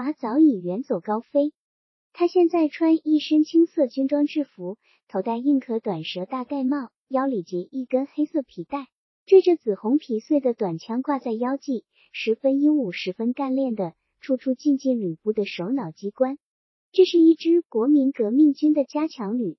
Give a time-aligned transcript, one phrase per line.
[0.00, 1.52] 娃早已远走高飞。
[2.14, 8.86] 他现在穿一身青色军装制服，头戴硬壳短蛇大盖帽，腰里结一根黑色皮带，
[9.26, 13.92] 缀着紫红皮穗的短枪挂在腰际，十分英武，十分干练的，
[14.22, 16.38] 处处进进吕布的首脑机关。
[16.92, 19.58] 这是一支国民革命军的加强旅，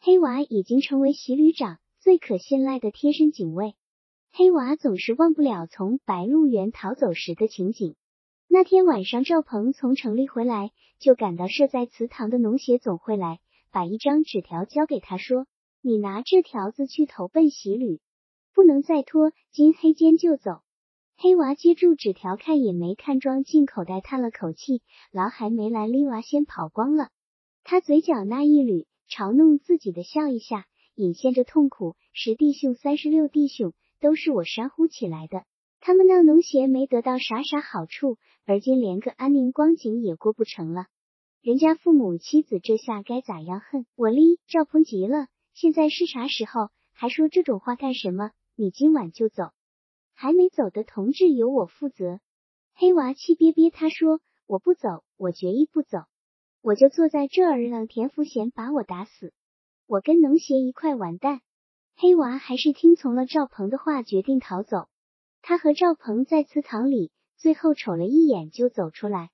[0.00, 3.74] 黑娃已经成为习旅长最可信赖的贴身警卫。
[4.32, 7.96] 黑娃总是忘不了从白鹿原逃走时的情景。
[8.50, 15.46] 那天晚上，赵鹏从城里回来，就赶到设在祠堂的农协总会来，把一张纸条交给他，说
[15.82, 18.00] ：“你拿这条子去投奔喜旅，
[18.54, 20.62] 不能再拖，今黑间就走。”
[21.18, 24.80] 黑娃接住纸条，看也没看，装进口袋，叹了口气
[25.12, 27.10] ：“狼还没来，丽娃先跑光了。”
[27.64, 35.44] 他嘴角那一缕嘲弄自己的笑一下，隐现着痛苦：“十弟兄，三十六弟兄，都是我煽呼起来的。”
[35.80, 40.86] 他们那农协没得到啥啥好处，而今连个安宁光景也过不成了。
[41.40, 44.40] 人家父母妻子这下该咋样恨我哩？
[44.48, 46.70] 赵鹏急了，现在是啥时候？
[46.92, 48.32] 还说这种话干什么？
[48.56, 49.52] 你今晚就走，
[50.14, 52.18] 还没走的同志由我负责。
[52.74, 55.98] 黑娃气憋憋，他说我不走，我决意不走，
[56.60, 59.32] 我就坐在这儿让田福贤把我打死，
[59.86, 61.40] 我跟农协一块完蛋。
[61.96, 64.88] 黑娃还是听从了赵鹏的话，决定逃走。
[65.48, 69.30] 他和赵鹏在祠堂里，最后瞅了一眼就走出来。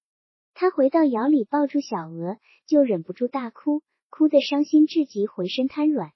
[0.54, 2.36] 他回到窑里，抱住小娥，
[2.68, 6.12] 就忍不住大哭，哭得伤心至极，浑身瘫软。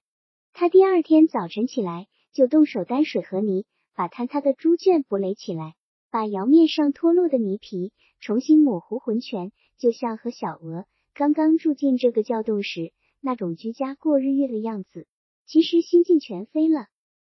[0.53, 5.73] 他第二天早晨起来，就动手担水和泥，把坍塌的猪圈补垒起来，
[6.09, 7.91] 把窑面上脱落的泥皮
[8.21, 15.07] 重新抹糊浑全，就像和小娥刚刚住进这个窖洞时那种居家过日月的样子。
[15.45, 16.87] 其实心境全非了。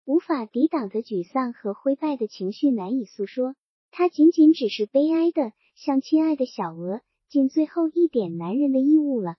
[0.04, 3.54] 无法抵挡的沮丧和灰败的情绪难以诉说，
[3.92, 9.36] 他仅仅只是悲哀的向亲爱的小鹅尽最后一点男人的义务了。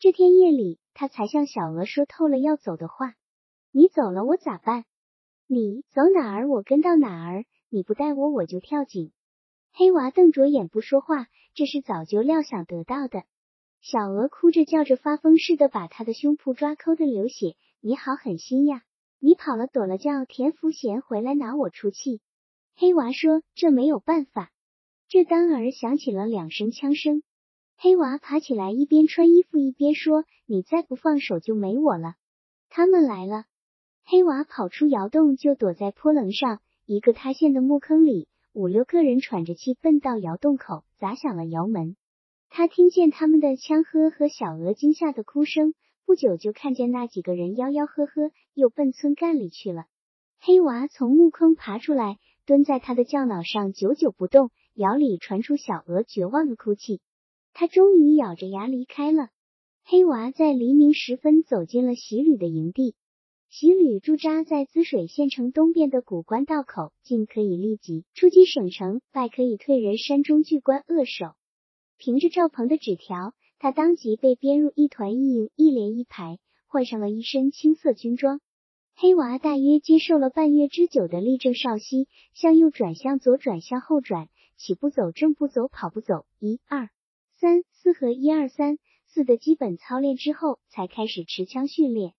[0.00, 3.14] 这天夜里，他才向小鹅说透了要走的话
[3.70, 4.84] ：“你走了，我咋办？
[5.46, 7.44] 你走哪儿，我跟到哪儿。
[7.68, 9.12] 你不带我，我就跳井。”
[9.72, 13.22] 黑娃瞪着眼不说话，这是早就料想得到的。
[13.80, 17.54] 小鹅哭着叫着，发疯似的把他的胸脯抓，抠的流血。
[17.80, 18.82] 你好狠心呀！
[19.22, 22.22] 你跑了，躲了，叫田福贤回来拿我出气。
[22.74, 24.50] 黑娃说：“这没有办法。”
[25.08, 27.22] 这当儿响起了两声枪声，
[27.76, 32.14] 黑娃爬起来，一边穿衣服一边说：“你再不放手，就没我了。”
[32.70, 33.44] 他们来了。
[34.04, 38.26] 黑娃跑出窑洞，就躲在坡棱上一个塌陷的墓坑里。
[38.54, 41.94] 五六个人喘着气奔到窑洞口，砸响了窑门。
[42.48, 45.74] 他听见他们的枪喝和小娥惊吓的哭声。
[46.10, 49.84] 不久就看见那几个人吆吆喝喝，又奔村干里去了。
[50.40, 54.50] 黑娃从木坑爬出来，蹲在他的轿脑上，久久不动。
[54.74, 57.00] 窑里传出小娥绝望的哭泣。
[57.52, 59.28] 他终于咬着牙离开了。
[59.84, 62.96] 黑娃在黎明时分走进了喜旅的营地。
[63.48, 71.36] 喜旅驻扎在滋水县城东边的古关道口，进可以立即出击省城，败可以退人山中巨关扼守。
[71.98, 73.32] 凭着赵鹏的纸条。
[73.62, 78.40] 他当即被编入一团一营，一连一排，换上了一身青色军装。
[78.96, 86.88] 黑娃大约接受了半月之久的立正稍息，向右转，向左转，向后转，起步走，正步走，跑步走，一二
[87.38, 92.14] 三四和一二三四的基本操练之后，才开始持枪训练。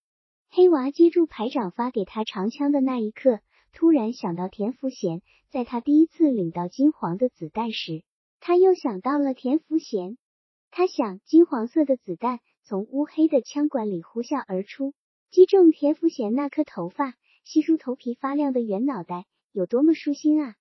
[0.52, 3.40] 黑娃接住排长发给他长枪的那一刻，
[3.73, 8.03] 突然想到田福贤，在他第一次领到金黄的子弹时，
[8.40, 10.19] 他又想到了田福贤。
[10.74, 14.94] 他想，金黄色的子弹从乌黑的枪管里呼啸而出，
[15.30, 20.56] 击中田福贤那颗头发稀疏、头皮发亮的圆脑袋，有多么舒心啊！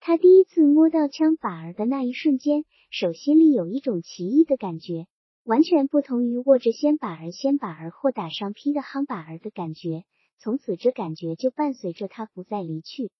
[0.00, 5.06] 他第一次摸到枪把儿的那一瞬间，手心里有一种奇异的感觉，
[5.44, 10.04] 完全不同于握着先把儿、先把儿或打上劈的夯把儿的感觉。
[10.38, 13.10] 从此，这感觉就伴随着他不再离去。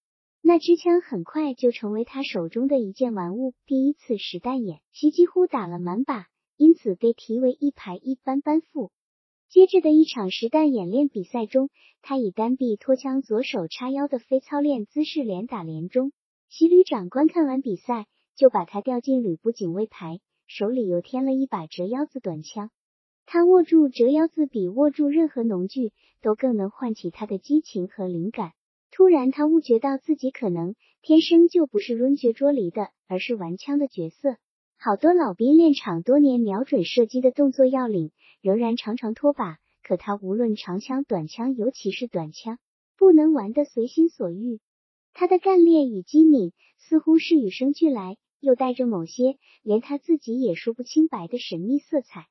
[0.43, 3.55] 那支枪很快就成为他手中的一件玩物。
[3.67, 6.27] 第一次实弹演习几乎打了满把，
[6.57, 8.91] 因此被提为一排一班班副。
[9.49, 11.71] 接着的一场实弹演练比赛中，
[12.03, 16.13] 他以单臂托枪、左手叉腰的非操练姿势连打连中。
[16.49, 22.71] 习旅长观看完比赛，就把他调进旅部警卫排，手里又添了一把折腰子短枪。
[23.27, 25.93] 他握住折腰子，比握住任何农具
[26.23, 28.53] 都更能唤起他的激情和灵感。
[28.93, 34.37] 突然，他悟觉到自己可能天生就不是抡绝捉离的，而是玩枪的角色。
[34.77, 38.11] 好多老兵练场多年，瞄准射击的动作要领，
[38.41, 39.57] 仍然常常脱靶。
[39.83, 42.59] 可他无论长枪短枪，尤其是短枪，
[42.97, 44.61] 不能玩得随心所欲。
[45.13, 52.27] 他的干练与机敏似乎是与生俱来，又带着某些连他自己也说不清白的神秘色彩。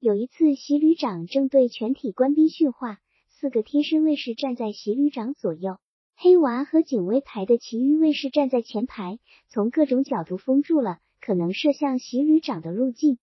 [0.00, 5.78] 有一次，习旅长正对全体官兵训话，四个贴身卫士站在习旅长左右，
[6.20, 13.18] 黑娃和警卫排的其余卫士站在前排，从各种角度封住了可能射向习旅长的路径。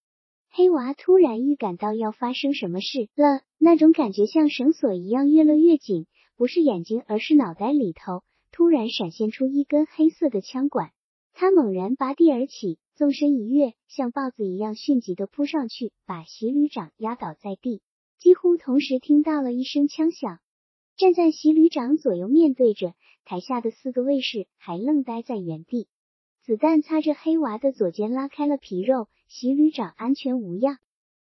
[0.50, 6.08] 黑娃突然预感到要发生什么事了，那种感觉像绳索一样越勒越紧，
[6.38, 10.92] 不是眼睛，而是脑袋里头突然闪现出一根黑色的枪管。
[11.34, 17.82] 他猛然拔地而起，纵身一跃，像豹子一样迅疾的扑上去，把习旅长压倒在地。
[18.20, 20.40] 几乎同时听到了一声枪响，
[20.98, 22.94] 站在席旅长左右面对着
[23.26, 25.90] 台下的四个卫士还愣呆在原地。
[26.42, 29.10] 子弹擦着黑娃的左肩，拉开了皮肉。
[29.28, 30.78] 席旅长安全无恙。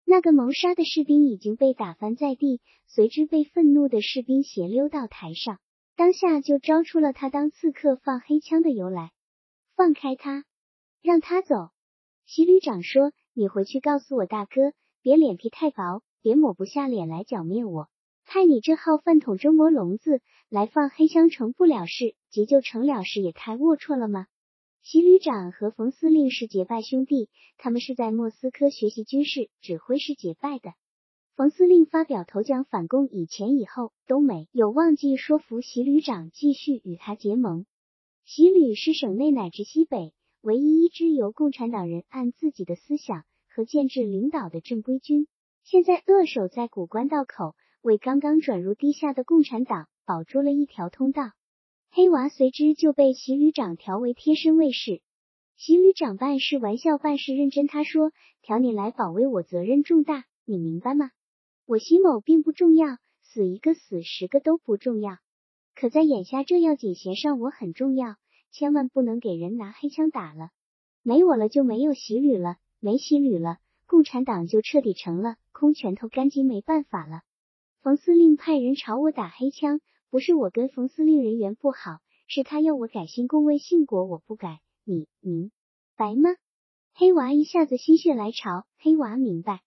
[0.04, 5.60] 那个谋杀的士兵已经被打翻在地，随之被愤怒的士兵斜溜到台上，
[5.96, 9.12] 当下就招出了他当刺客放黑枪的由来。
[9.76, 10.44] 放开他，
[11.00, 11.70] 让他走。
[12.26, 17.88] 席旅长说：“你回去告诉我大哥，别脸皮太薄，别抹不下脸来剿灭我。
[18.26, 24.26] 派你这号饭桶蒸磨笼子来放黑枪成不了事，急救成了事，也太龌龊了吗？”
[24.82, 30.74] 习旅长和冯司令是结拜兄弟，他们是在莫斯科学习军事指挥时结拜的。
[31.36, 37.66] 冯司令发表投降反共以前以后都没有忘记说服习旅长继续与他结盟。
[38.24, 40.12] 习旅是省内乃至西北
[40.42, 45.26] 唯一一支由共产党人按自己的思想和建制领导的正规军，
[45.62, 47.54] 现在扼守在古关道口，
[47.84, 51.32] 为刚刚转入地下的共产党保住了一条通道。
[51.90, 55.02] 黑娃随之就被习旅长调为贴身卫士。
[55.58, 57.66] 习旅长办事玩笑，办事认真。
[57.66, 58.10] 他说
[58.40, 61.10] ：“调你来保卫我，责任重大，你明白吗？
[61.66, 65.18] 我习某并不重要，死一个死十个都不重要。
[65.74, 68.16] 可在眼下这要紧弦上，我很重要，
[68.50, 70.48] 千万不能给人拿黑枪打了。
[71.02, 77.20] 没我了，就没有习旅了；没习旅了，共产党就彻底成了空拳头干筋，没办法了。
[77.84, 81.98] 冯司令派人朝我打黑枪。”不是我跟冯司令人缘不好，
[82.28, 85.50] 是他要我改姓公卫姓国，我不改，你明
[85.94, 86.30] 白吗？
[86.94, 89.60] 黑娃一下子心血来潮，黑娃明白。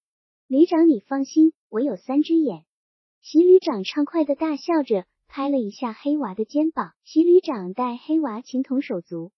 [0.48, 2.64] 旅长你放心，我有三只眼。
[3.22, 6.94] 席旅长畅快的大笑着，拍了一下黑娃的肩膀。
[7.04, 9.32] 席旅长带黑娃情同手足。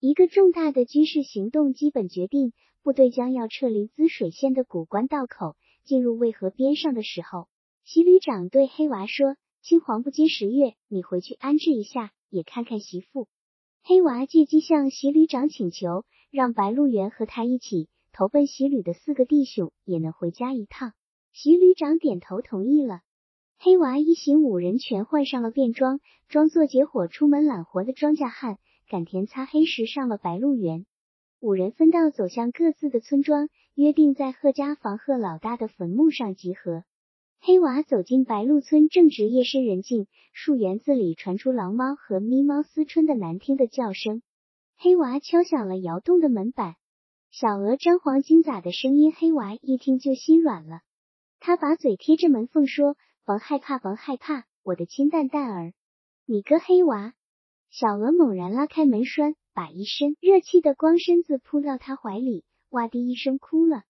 [0.00, 2.52] 一个重大的军事行动基本决定，
[2.82, 7.48] 部队将要撤离滋水县的古关道口，进入渭河边上的时候，
[7.90, 9.38] 习旅长对黑娃说。
[9.62, 13.28] 青黄不接十月，你回去安置一下，也看看媳妇。
[13.82, 20.92] 黑娃借机向习旅长请求，让白鹿原和他一起投奔习旅的四个弟兄也能回家一趟。
[21.32, 23.00] 习旅长点头同意了。
[23.58, 30.84] 黑娃一行五人全换上了便装，装作结伙出门揽活的庄稼汉，赶田擦黑时上了白鹿原。
[31.40, 36.84] 五人分道走向各自的村庄，约定在贺家房贺老大的坟墓上集合。
[37.40, 44.22] 黑娃走进白鹿村，正值夜深人静，树园子里传出狼猫和咪猫思春的难听的叫声。
[44.76, 46.74] 黑娃敲响了窑洞的门板，
[47.30, 50.80] 小鹅张黄金咋的声音，黑娃一听就心软了。
[51.40, 55.72] 他把嘴贴着门缝说：“甭害怕，甭害怕，我的亲蛋蛋儿，
[56.26, 57.14] 你个黑娃。”
[57.70, 63.84] 小鹅猛然拉开门栓，把一身热气的光身子扑到他怀里，哇的一声哭了。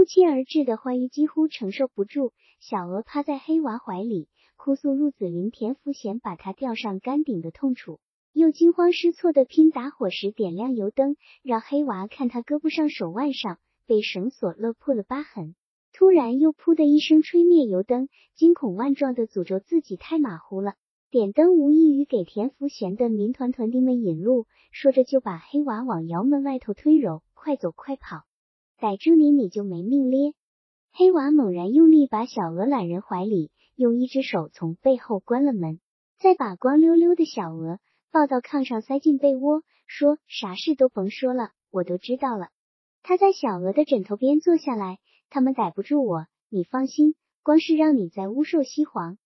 [0.00, 8.00] 不期而至的欢愉几乎承受不住，小鹅趴在黑娃怀里哭诉入子林田福贤把他吊上杆顶的痛楚，
[8.32, 15.54] 又惊慌失措的拼打火石点亮油灯，让黑娃看他胳膊上手腕上被绳索勒破了疤痕。
[15.92, 20.76] 突然又噗的一声吹灭油灯，惊恐万状的诅咒自己太马虎了。
[21.10, 28.22] 点灯无异于给田福贤的民团团丁们引路，说着就把黑娃往窑门外头推，揉快走快跑。
[28.80, 30.32] 逮住你，你就没命咧！
[30.90, 35.80] 黑娃猛然用力把小鹅揽人怀里，用一只手从背后关了门，
[36.18, 37.78] 再把光溜溜的小鹅
[38.10, 42.48] 抱到炕上，塞进被窝，说：“啥事都甭说了，我都知道了。”
[43.04, 49.18] 他在小鹅的枕头边坐下来，他们逮不住我，你放心，光是让你在屋受西黄。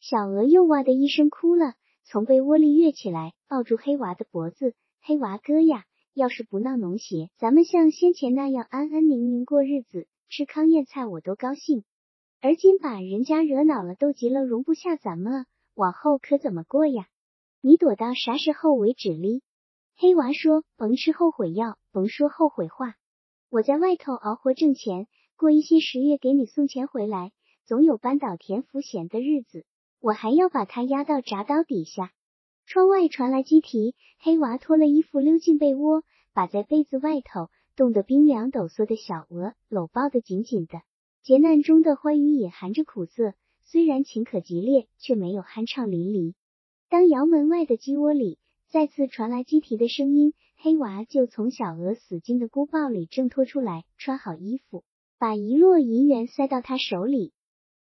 [0.00, 1.74] 小鹅又哇的一声哭了，
[2.04, 5.86] 从被窝里跃起来，抱住黑娃的脖子，黑娃哥呀！
[6.18, 11.84] 要是不闹农协，咱们像先前那样安安宁宁过日子，吃糠咽菜我都高兴。
[12.40, 15.44] 而今把人家惹恼了，斗急了，容不下咱们了，
[15.76, 17.06] 往后可怎么过呀？
[17.60, 19.42] 你躲到啥时候为止哩？
[19.96, 22.96] 黑娃说：“甭吃后悔药，甭说后悔话。
[23.48, 25.06] 我在外头熬活挣钱，
[25.36, 27.30] 过一些十月给你送钱回来，
[27.64, 29.64] 总有扳倒田福贤的日子。
[30.00, 32.10] 我还要把他压到铡刀底下。”
[32.68, 40.82] 窗外传来鸡啼，黑娃脱了衣服溜进被窝，把在被子外头冻得冰凉抖擞的小鹅搂抱得紧紧的。
[41.22, 43.32] 劫难中的欢愉也含着苦涩，
[43.64, 46.34] 虽然情可激烈，却没有酣畅淋漓。
[46.90, 48.36] 当窑门外的鸡窝里
[48.68, 54.84] 再次传来鸡啼的声音，黑娃就从小鹅死劲的箍抱里挣脱出来，穿好衣服，
[55.18, 57.32] 把一摞银元塞到他手里。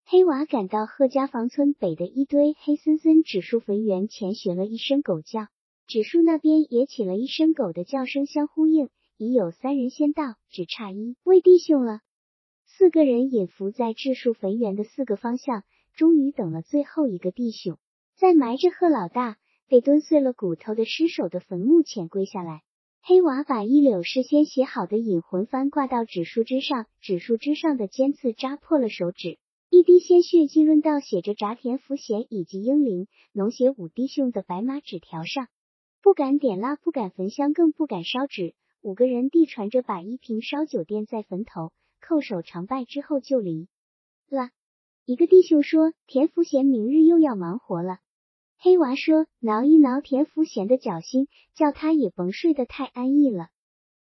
[0.09, 5.49] 黑娃赶到贺家房村北的一堆黑森森纸树坟园前，学了一声狗叫。
[5.85, 8.87] 纸树那边也起了一声狗的叫声，相呼应。
[9.17, 11.99] 已有三人先到，只差一位弟兄了。
[12.67, 17.77] 四个人隐伏在智树坟园的四个方向，终于等了最后一个弟兄，
[18.15, 19.35] 在埋着贺老大
[19.67, 22.61] 被蹲碎了骨头的尸首的坟墓前跪下来。
[23.01, 29.37] 黑娃把一柳事先写好的引魂幡挂到纸树枝上，纸树枝上的尖刺扎破了手指，
[29.77, 35.49] 一滴鲜血浸润到写着炸田福贤以及英灵、农协五弟兄的白马纸条上。
[36.01, 38.55] 不敢点蜡，不敢焚香，更不敢烧纸。
[38.81, 43.67] 五个人递传着把一瓶烧酒垫在坟头，叩首长拜之后就离
[44.29, 44.49] 了。
[45.05, 47.99] 一个弟兄说：“田福贤明日又要忙活了。”
[48.57, 53.49] 黑娃说：“挠一挠田福贤的脚心，叫他也甭睡得太安逸了。”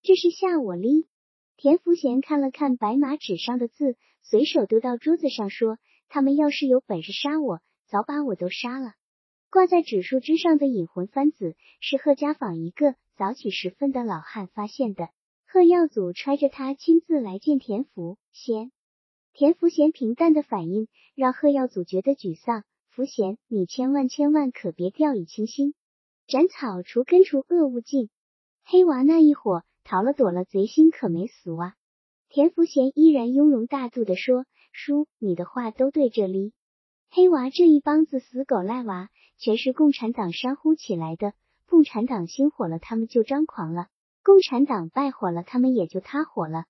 [0.03, 1.09] 这是吓我哩。
[1.57, 5.77] 田福贤看了看白马纸上的字，随手丢到桌子上说
[6.09, 8.93] ：“他们要是有本事杀我，早把我都杀了。”
[9.51, 15.09] 挂在纸树枝上的引魂幡子是贺家坊一个早起时分的老汉发现的。
[15.45, 18.71] 贺耀祖揣着他亲自来见田福贤。
[19.31, 22.63] 田福贤平淡的反应让贺耀祖觉得沮丧。
[22.89, 25.75] 福贤，你千万千万可别掉以轻心。
[26.25, 28.09] 斩草除根除恶务尽。
[28.63, 31.75] 黑娃那一伙逃了躲了，贼心可没死啊。
[32.35, 36.51] 田福贤依然雍容大度的说：“叔，你的话都对着哩。
[37.09, 39.07] 黑娃这一帮子死狗赖娃。”
[39.39, 41.31] 全是共产党煽呼起来的，
[41.65, 43.85] 共产党兴火了，他们就张狂了；
[44.21, 46.65] 共产党败火了，他们也就塌火了。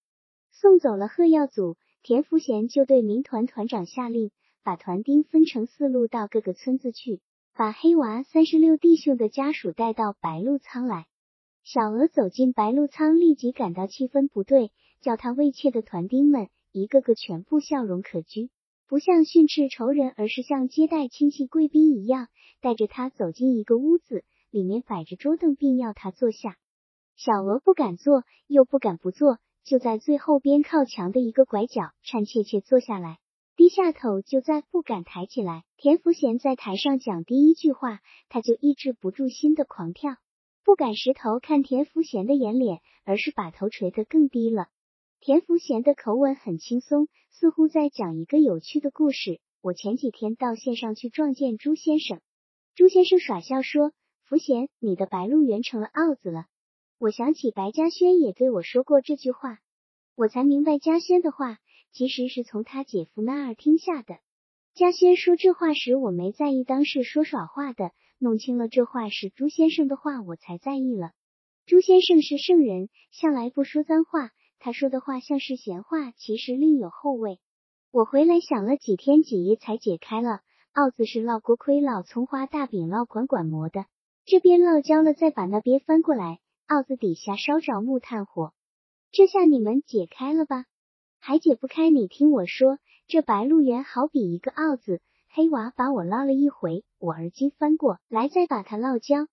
[0.52, 4.30] 送走了贺耀祖，田福贤就对民团团长下令，
[4.64, 7.22] 把团丁分成四路到各个村子去，
[7.56, 11.08] 把黑娃三十六弟兄的家属带到白鹿仓来。
[11.64, 14.72] 小娥走进白鹿仓，立即感到气氛不对，
[15.02, 18.50] 叫他畏怯的团丁们一个个全部笑容可掬。
[18.88, 22.28] 不像训斥仇人，而是像接待亲戚贵宾一样，
[22.62, 26.58] 带着他走进一个屋子，里面摆着桌凳，并要他坐下。
[27.16, 33.18] 小娥不敢坐，又不敢不坐，就在最后边靠墙的一个拐角，颤怯怯坐下来，
[33.56, 35.64] 低下头，就再不敢抬起来。
[35.78, 40.18] 田福贤在台上讲第一句话，他就抑制不住心的狂跳，
[40.64, 44.68] 不敢石头看田福贤的眼脸，而是把头垂得更低了。
[45.26, 49.40] 田福贤的口吻很轻松，似乎在讲一个有趣的故事。
[49.60, 52.22] 我前几天到县上去撞见朱先生，
[52.76, 53.92] 朱先生耍笑说
[54.30, 56.46] ：“福贤，你的白鹿原成了鏊子了。”
[57.02, 59.58] 我想起白嘉轩也对我说过这句话，
[60.14, 61.58] 我才明白嘉轩的话
[61.92, 64.20] 其实是从他姐夫那儿听下的。
[64.76, 67.90] 嘉轩说这话时，我没在意，当是说耍话的。
[68.20, 71.14] 弄清了这话是朱先生的话，我才在意了。
[71.66, 74.30] 朱先生是圣人，向来不说脏话。
[74.66, 77.40] 他说的话像是闲话，其实另有后味。
[77.92, 80.40] 我回来想了几天几夜，才解开了。
[80.74, 83.86] 奥子是烙锅盔、烙葱花、大饼、烙管管馍的，
[84.26, 88.54] 这边烙焦了，再把那边翻过来，奥子底下烧着木炭火。
[89.12, 90.66] 这下你们解开了吧？
[91.20, 91.92] 还解不开？
[91.92, 99.28] 你听我说，这白鹿原好比一个奥子，黑娃把我捞了一回，我而今翻过来，再把它烙焦。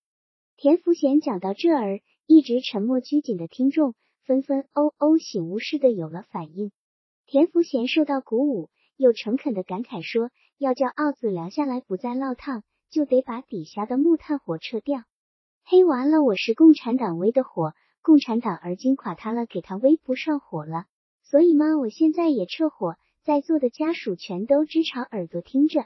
[0.57, 3.95] 田福贤讲到这儿，一直沉默拘谨的听众。
[4.25, 6.71] 纷纷哦哦醒悟似的有了反应。
[7.25, 15.03] 田福贤受到鼓舞，又诚恳的感慨说：“要叫奥子凉下来，不再烙烫，就得把底下的木炭火撤掉。
[15.65, 20.85] 黑完了，我是共产党威的火，共产党而今垮塌了，给他威不上火了。
[21.21, 22.95] 所以嘛，我现在也撤火。
[23.23, 25.85] 在座的家属全都支长耳朵听着。”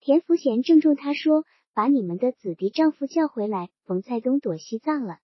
[0.00, 5.18] 田福贤郑重他说：“把你们的子弟丈夫叫回来，冯在东躲西藏了。”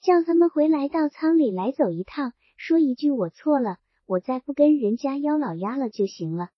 [0.00, 6.50] 叫他们回来到仓里来走一趟，说一句我错了，我再不跟人家妖老鸭了就行了。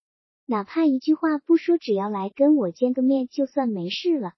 [0.47, 4.35] 哪怕一句话不说，只要来跟我见个面，就算没事了。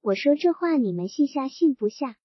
[0.00, 2.16] 我说这话你们信下信不下？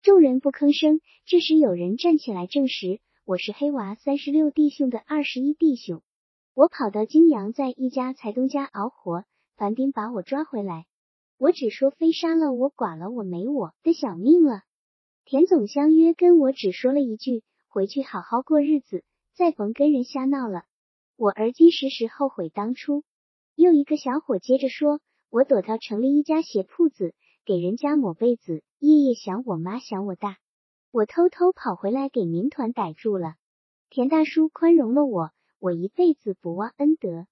[0.00, 1.00] 众人不吭声。
[1.26, 6.02] 这时有人站起来证实，我是黑娃三十六弟兄的二十一弟兄。
[6.54, 9.24] 我跑到泾阳，在一家财东家熬活，
[9.56, 10.86] 樊丁把我抓回来。
[11.36, 14.62] 我只说非杀了我，剐了我，没我的小命了。
[15.26, 19.04] 田总相约跟我只说了一句：“回去好好过日子，
[19.34, 20.64] 再甭跟人瞎闹了。”
[21.16, 23.04] 我而今时时后悔当初。
[23.54, 25.00] 又一个小伙接着说
[25.30, 27.14] ：“我躲到城里一家鞋铺子，
[27.46, 30.36] 给人家抹被子，夜夜想我妈，想我大。
[30.90, 33.36] 我偷偷跑回来给民团逮住了。
[33.88, 37.26] 田大叔宽容了我，我一辈子不忘恩德。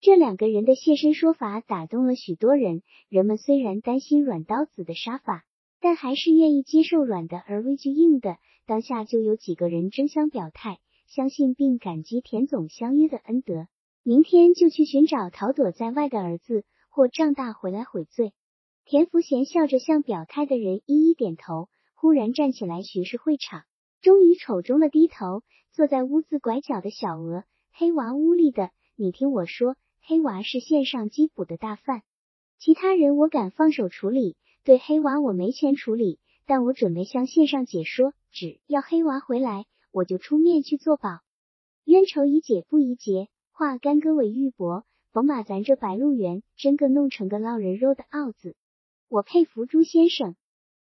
[0.00, 5.44] 这两个人的现身说法打动了许多人，人们虽然担心软刀子的杀法，
[5.82, 8.38] 但还是愿意接受软的而畏惧硬的。
[8.66, 13.66] 当下就有几个人争相表态，相信并感激田总相约的恩德，
[14.04, 18.32] 明天就去寻找逃躲在外的儿子，或仗大回来悔罪。
[18.84, 23.64] 田福贤笑着向表态的人一一点头，忽然站起来巡视会场，
[24.00, 27.42] 终于瞅中了低头坐在屋子拐角的小娥。
[27.72, 29.74] 黑娃屋里的，你听我说。
[30.04, 32.02] 黑娃是线上缉捕的大犯，
[32.58, 41.20] 其他人我敢放手处理，对黑娃我没钱处理，但我准备向线上解说，只要黑娃回来，我就出面去做保。
[41.84, 48.54] 冤仇宜解不宜结，化干戈为玉帛，甭把咱这白鹿原真个弄成个烙人肉的鏊子。
[49.08, 50.36] 我佩服朱先生。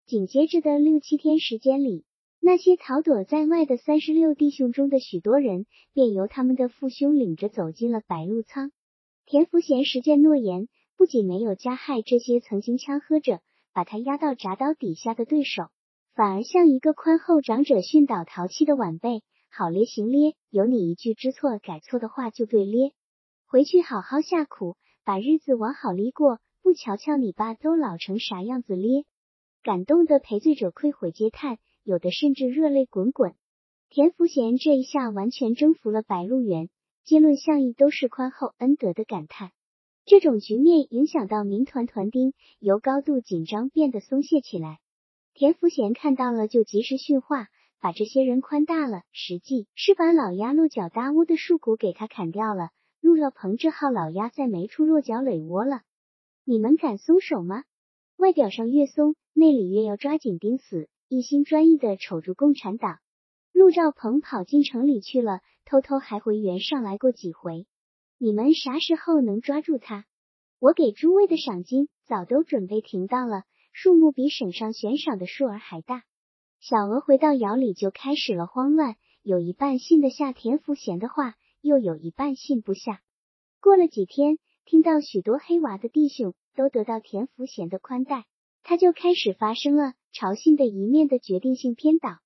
[0.07, 2.05] 紧接着的六七天时间里，
[2.39, 8.71] 那些逃躲在外的三十六弟兄中的许多人，便由他们的父兄领着走进了白鹿仓。
[9.25, 13.41] 田福贤实践诺言，不仅没有加害这些曾经枪喝着
[13.77, 15.69] 把他压到铡刀底下的对手，
[16.15, 19.21] 反而像一个宽厚长者训导淘气的晚辈
[19.55, 22.93] ：“好咧，行咧，有你一句知错改错的话就对咧，
[23.45, 29.05] 回去好好下苦，把日子往好里过，不瞧瞧你爸都老成啥样子咧。”
[29.61, 33.35] 感动的赔罪者愧悔嗟叹，有的甚至热泪滚滚。
[33.89, 36.69] 田福贤这一下完全征服了白鹿原。
[37.03, 39.51] 结论相异都是宽厚恩德的感叹。
[40.07, 44.79] 这种局面影响到民团团丁，由高度紧张变得松懈起来。
[45.33, 47.47] 田福贤看到了就及时训话，
[47.81, 52.69] 把这些人宽大了，实际是把老鸭落脚搭窝的树骨给他砍掉了。
[53.01, 55.81] 陆兆鹏这号老鸭再没处落脚垒窝了。
[56.45, 57.65] 你们敢松手吗？
[58.15, 62.99] 外表上越松，内里越要抓紧盯死，一心专意的瞅住共产党。
[63.51, 65.41] 陆兆鹏跑进城里去了。
[65.65, 67.67] 偷偷还回原上来过几回，
[68.19, 70.05] 你们啥时候能抓住他？
[70.59, 76.03] 我给诸位的赏金早都准备停当了，数目比省上悬赏的数额还大。
[76.59, 83.01] 小娥回到窑里就开始了慌乱，有一半信得下田福贤的话，又有一半信不下。
[83.61, 88.25] 过了几天，听到许多黑娃的弟兄都得到田福贤的宽待，
[88.63, 92.17] 他就开始发生了朝信的一面的决定性偏倒。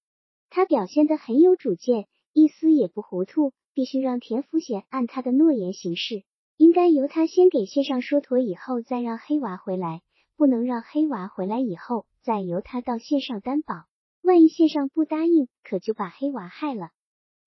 [0.49, 2.07] 他表现得很有主见。
[2.33, 6.23] 一丝也不糊涂，必须让田福贤按他的诺言行事。
[6.57, 10.01] 应该由他先给线上说妥，以后再让黑娃回来，
[10.37, 13.85] 不能让黑娃回来以后再由他到线上担保。
[14.21, 16.91] 万一线上不答应，可就把黑娃害了。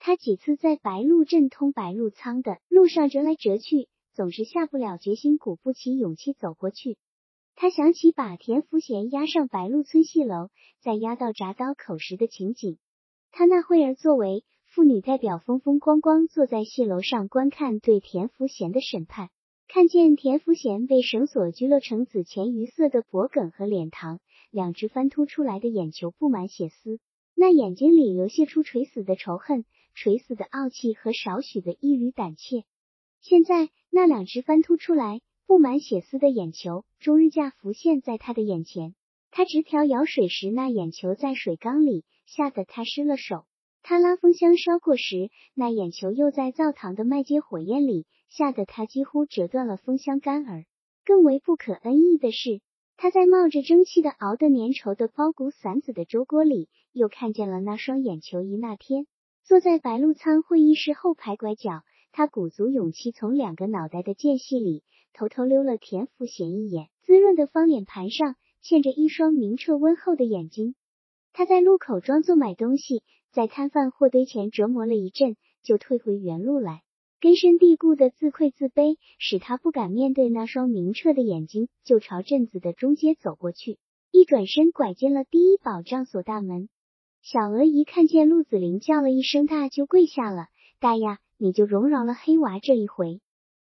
[0.01, 6.99] 他几次在白鹿镇通白鹿仓的路上折来折去，总是下不了决心，鼓不起勇气走过去。
[7.55, 10.49] 他想起把田福贤押上白鹿村戏楼，
[10.81, 12.79] 再押到铡刀口时的情景。
[13.31, 14.45] 他那会儿作为。
[14.75, 19.29] 妇女代表风风光光坐在戏楼上观看对田福贤的审判，
[19.69, 24.19] 看见田福贤被绳索拘勒成紫钱鱼色的脖梗和脸膛，
[24.51, 26.99] 两只翻凸出来的眼球布满血丝，
[27.37, 32.65] 那眼睛里流泻出垂死的仇恨、垂死的傲气和少许的一缕胆怯。
[33.21, 38.97] 现在那两只翻凸出来、布满血丝的眼球，终日架浮现在他的眼前。
[39.31, 43.45] 他直条舀水时，那眼球在水缸里，吓得他失了手。
[43.87, 50.65] 他拉风箱烧过时，那眼球又在灶堂的麦秸火焰里，吓得他几乎折断了风箱杆儿。
[51.05, 52.63] 更为不可恩义的是，
[52.97, 58.41] 他在冒着蒸汽的熬得粘稠的包谷散子的粥锅里，又看见了那双眼球。
[58.41, 59.07] 一那天，
[59.43, 70.75] 坐在白鹿仓会议室后排拐角，他鼓足勇气从两个脑袋的间隙里偷偷溜了田福贤一眼，滋润的方脸盘上嵌着一双明澈温厚的眼睛。
[71.35, 73.03] 他在路口装作买东西。
[73.35, 76.83] 在摊贩货堆前折磨了一阵，就退回原路来。
[77.19, 83.81] 根深蒂固的自愧自卑，使他不敢面对那双明澈的眼睛，就朝镇子的中街走过去。
[84.13, 86.69] 一转身，拐进了第一保障所大门。
[87.23, 90.47] 小娥一看见陆子霖，叫了一声大，就跪下了。
[90.79, 93.21] 大呀，你就容饶了黑娃这一回。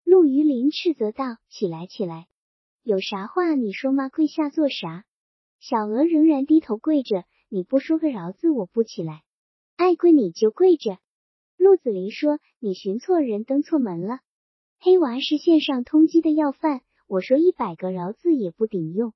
[0.05, 2.29] 陆于林斥责道：“起来，起来，
[2.85, 4.11] 有啥话你说嘛？
[4.11, 5.05] 跪下做啥？”
[5.59, 7.25] 小娥仍然低头跪着。
[7.49, 9.23] 你不说个饶字，我不起来。
[9.77, 10.99] 爱跪你就跪着。
[11.59, 14.21] 陆子霖说：“你寻错人，登错门了。
[14.81, 19.13] 黑娃是线上通缉的要犯，我说一百个饶字也不顶用。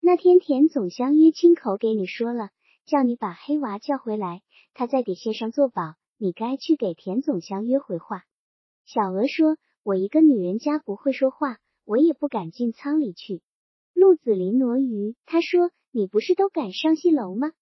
[0.00, 2.50] 那天田总相约亲口给你说了，
[2.86, 4.42] 叫你把黑娃叫回来，
[4.74, 8.24] 他在给线上做保，你该去给田总相约回话。”
[8.86, 13.42] 小娥说：“我一个女人家不会说话，我也不敢进仓里去。”
[13.94, 17.52] 陆子霖挪鱼，他说：“你不是都敢上戏楼吗？”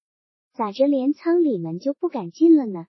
[0.58, 2.88] 咋着连仓里门就不敢进了呢？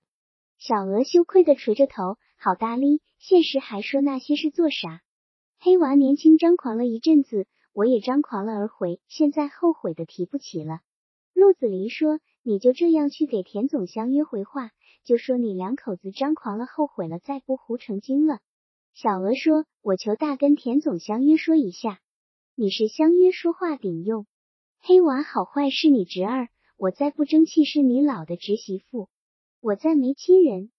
[0.57, 5.01] 小娥羞愧的垂着头，好大力，现实还说那些是做啥？
[5.59, 10.79] 黑娃年轻张狂了一阵子，我也张狂了而回，现在后悔的提不起了。
[11.35, 14.71] 陆子霖说：“你就这样去给田总相约回话，
[15.03, 18.39] 就说你两口子张狂了，后悔了，再不糊成精了。”
[18.97, 21.99] 小娥说：“我求大跟田总相约说一下，
[22.55, 24.25] 你是相约说话顶用。
[24.81, 26.49] 黑娃好坏是你侄儿，
[26.79, 29.09] 我再不争气是你老的侄媳妇。”
[29.59, 30.71] 我再没亲人，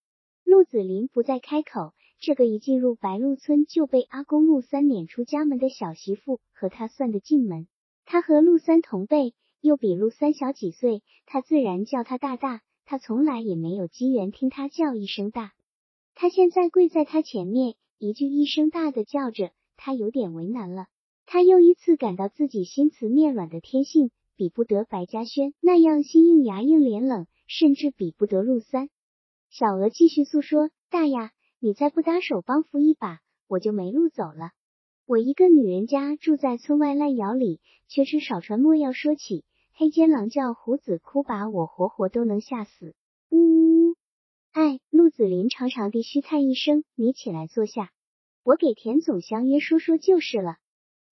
[0.44, 1.92] 陆子霖不再开口。
[2.18, 7.68] 这个一进入白鹿村就被阿公陆三撵出家门的小媳妇，和他算得进门。
[8.06, 12.62] 他和陆三同辈，又比陆三小几岁，他自然叫他大大。
[12.86, 15.52] 他从来也没有机缘听他叫一声大。
[16.14, 20.86] 他现在跪在他前面，一句一声大的叫着，他有点为难了。
[21.26, 27.26] 他又一次感到自己心慈面软的天性，比不得白嘉轩那样心硬牙硬脸冷。
[27.52, 28.88] 甚至比不得陆三。
[29.50, 34.52] 小娥继续诉说：“大呀，你再不搭手帮扶一把，我就没路走了。
[35.04, 39.44] 我一个女人家住在村外烂窑里，缺吃少穿，莫要说起。
[39.74, 42.94] 黑尖狼叫，胡子哭，把我活活都能吓死。”
[43.30, 43.96] 呜呜呜！
[44.52, 47.90] 哎，陆子霖长长地嘘叹一声：“你起来坐下，
[48.44, 50.58] 我给田总相约说说就是了。”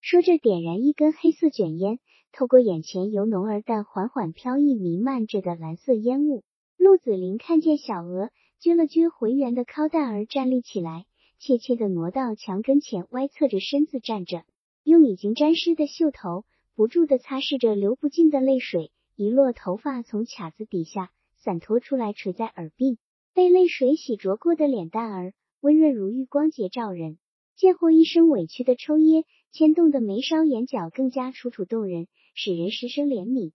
[0.01, 1.99] 说着，点燃一根黑色卷烟。
[2.33, 6.45] 透过眼前由浓而淡缓缓飘逸弥漫着的蓝色烟雾，
[6.77, 8.31] 陆子霖看见小娥
[8.63, 11.07] 撅了撅浑圆的靠蛋儿站立起来，
[11.39, 14.45] 怯怯的挪到墙跟前，歪侧着身子站着，
[14.85, 16.45] 用已经沾湿的袖头
[16.77, 22.99] 不住的擦拭着流不尽的泪水，一落头发从卡子底下散脱出来垂在耳鬓，
[23.35, 27.19] 被泪水洗濯过的脸蛋儿温润如玉，光洁照人。
[27.57, 32.07] 见或一声委屈的抽噎，牵动的眉梢眼角更加楚楚动人。
[32.41, 33.51] 使人失生怜悯。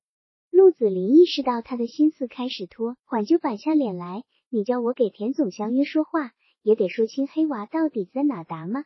[0.51, 4.25] 陆子霖意识到他的心思开始拖，缓就板下脸来。
[4.49, 8.83] 你叫我给田总相约说话，也得说清黑娃到底在哪达吗？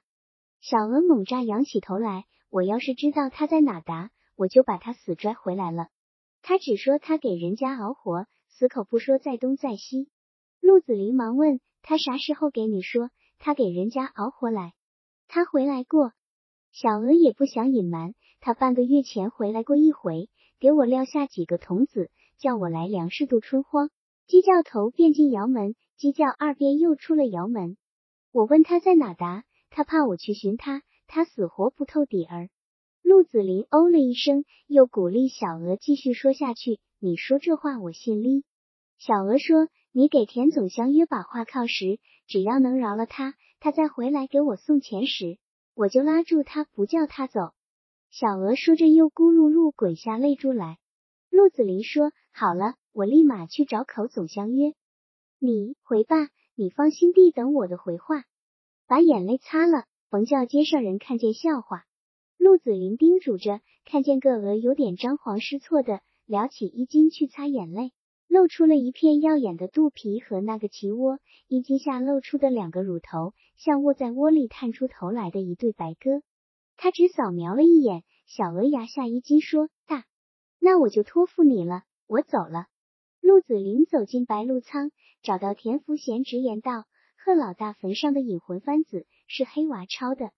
[0.62, 5.88] 小娥猛乍仰起头来，我要是知道他在哪达，我就把他死拽回来了。
[6.44, 10.10] 他只说他给人家熬活，死口不说在东在西。
[10.62, 14.74] 陆子霖忙问他啥时候给你说他给人家熬活来？
[15.28, 16.14] 他回来过。
[16.72, 18.14] 小娥也不想隐瞒。
[18.40, 23.90] 他半个月前回来过一回，给我撂下几个童子，叫我来粮食度春荒。
[24.28, 27.78] 鸡叫头便进窑门，鸡叫二便又出了窑门。
[28.32, 32.50] 我问他在哪达，他怕我去寻他，他死活不透底儿。
[33.02, 36.80] 陆子霖哦了一声，又鼓励小娥继续说下去。
[37.00, 38.44] 你说这话我信哩。
[39.00, 45.38] 小娥说：“你给田总相约把话靠实，只要能饶了他，他再回来给我送钱时，
[45.78, 47.52] 我就拉住他不叫他走。”
[48.10, 50.80] 小娥说着，又咕噜噜滚下泪珠来。
[51.30, 54.74] 陆子霖说：“好了，我立马去找口总相约。
[55.38, 58.24] 你回吧，你放心地等我的回话。
[58.88, 61.84] 把眼泪擦了，甭叫街上人看见笑话。”
[62.40, 67.92] 陆子霖叮嘱着，看见个娥有点张皇失措的撩起衣襟去擦眼泪，
[68.28, 76.22] 露出了一片耀眼的肚皮和那个脐窝，衣襟下露出的两个乳头，像卧在窝里探出头来的一对白鸽。
[76.76, 80.06] 他只扫描了一眼，小娥牙下一惊，说：“大，
[80.60, 82.68] 那我就托付你了，我走了。”
[83.22, 84.92] 陆子霖走进白鹿仓，
[85.24, 86.86] 找到田福贤，直言道
[87.18, 90.32] ：“贺老大坟上的引魂幡子是黑娃抄的。”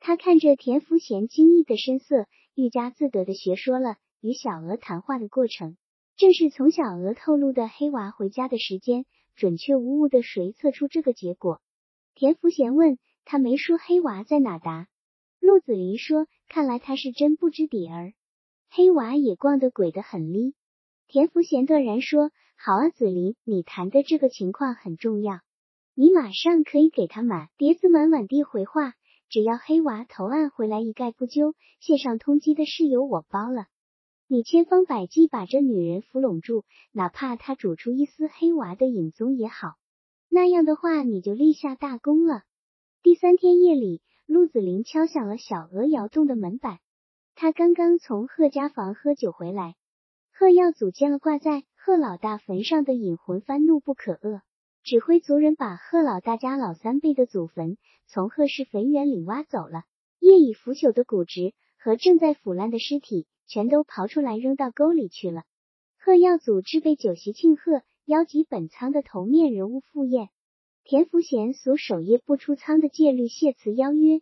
[0.00, 5.76] 他看着田福贤惊异的神色，愈加自得的学说了与小娥谈话的过程，
[6.18, 11.62] 正是从小娥透露的黑娃回家的时间，准确无误的谁测出这个结果。
[12.16, 14.88] 田福贤问他没说黑娃在哪答？
[15.38, 18.14] 陆子霖说：“看来他是真不知底儿，
[18.68, 20.56] 黑娃也逛得鬼得很哩。”
[21.06, 25.38] 田福贤断然说：“好啊，子霖，你谈的这个情况很重要，
[25.94, 28.94] 你马上可以给他满碟子满碗地回话。
[29.28, 33.66] 只要黑娃投案回来一概不究，线上通缉的事由我包了。
[34.28, 39.74] 你千方百计把这女人俘拢住，哪怕她煮出一丝黑娃的影踪也好，
[40.28, 42.44] 那样的话你就立下大功了。”
[43.02, 44.02] 第三天夜里。
[44.30, 46.80] 陆子霖敲响了小娥窑洞的门板。
[47.34, 49.74] 他刚刚从贺家房喝酒回来，
[50.34, 54.42] 贺耀祖见了挂在贺老大坟上的引魂幡，怒不可遏，
[54.84, 59.84] 指挥族人把贺老大家老三辈的祖坟从贺氏坟园里挖走了，
[60.18, 65.42] 业已腐朽的骨殖和正在腐烂的尸体全都刨出来扔到沟里去了。
[65.98, 70.28] 贺耀祖置备酒席庆贺，邀集本仓的头面人物赴宴。
[70.84, 74.20] 田福贤所守夜不出仓的戒律，谢辞邀约。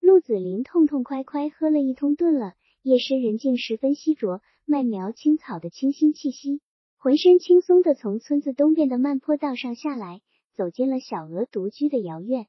[0.00, 2.52] 陆子霖痛痛快快喝了一通，顿了。
[2.82, 6.60] 夜深人静，十分稀浊，麦苗青草的清新气息
[6.98, 10.20] 浑身轻松的从村子东边的慢坡道上下来，
[10.54, 12.46] 走进了小娥独居的窑院。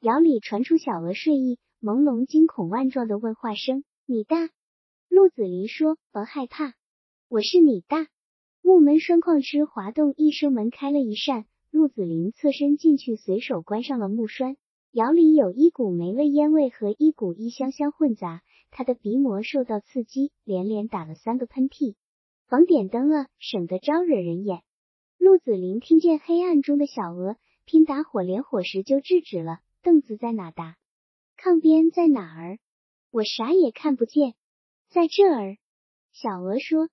[0.00, 4.48] 窑里传出小娥睡意、朦胧、惊恐万状的问话声：“你大？”
[5.14, 6.74] 陆子霖说：“甭害怕，
[7.28, 8.08] 我是你大。”
[8.62, 11.46] 木门栓矿哧滑动一声，门开了一扇。
[11.70, 14.56] 陆子霖侧身进去，随手关上了木栓。
[14.90, 21.94] 窑里有一股霉味烟味和一股异香香混杂，他的鼻膜受到刺激，连连打了三个喷嚏。
[22.48, 24.64] 房点灯了，省得招惹人眼。
[25.16, 29.60] 陆子霖听见黑暗中的小娥拼打火，连火石就制止了。
[29.80, 30.74] 凳子在哪哒？
[31.38, 32.58] 炕边在哪儿？
[33.12, 34.34] 我啥也看不见，
[34.94, 35.56] 在这儿。
[36.12, 36.88] 小鹅说。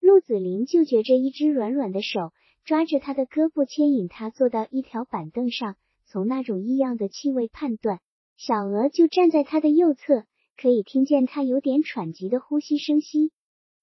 [0.00, 2.32] 陆子霖就觉着一只软软的手
[2.64, 5.76] 抓着他的胳膊，牵引他坐到一条板凳上。
[6.06, 8.00] 从那种异样的气味判断，
[8.38, 10.24] 小鹅就站在他的右侧，
[10.56, 13.32] 可以听见他有点喘急的呼吸声息。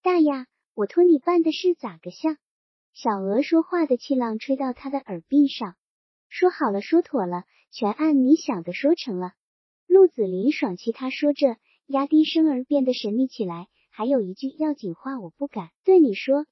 [0.02, 2.38] 大呀，我托你办的事咋个像？
[2.92, 5.76] 小鹅说话的气浪吹到他的耳鬓上。
[6.28, 7.44] 说好了，说妥了。
[7.72, 9.34] 全按你想的说成了。
[9.86, 11.58] 陆子霖爽气，他说着，
[11.90, 13.68] 压低声儿变得神秘起来。
[13.90, 16.46] 还有一句要紧话，我不敢对你说。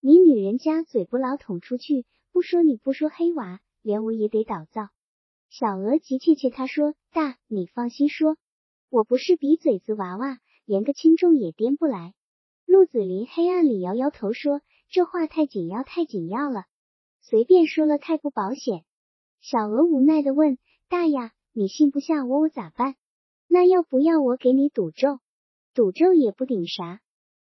[0.00, 4.88] 你女人家嘴不老捅出去，不说你不说黑娃，连我也得倒灶。
[5.50, 8.36] 小娥急切切，他说大，你放心说，
[8.90, 12.12] 我不是比嘴子娃娃，连个轻重也掂不来。
[12.66, 16.64] 陆子霖黑暗里摇摇头说，这话太紧要，太紧要了，
[17.20, 18.82] 随便说了太不保险。
[19.40, 20.58] 小娥无奈的问
[20.90, 22.96] ：“大呀，你信不下我，我咋办？
[23.54, 25.18] 那要不要我给你赌咒？
[25.74, 27.02] 赌咒也不顶啥。”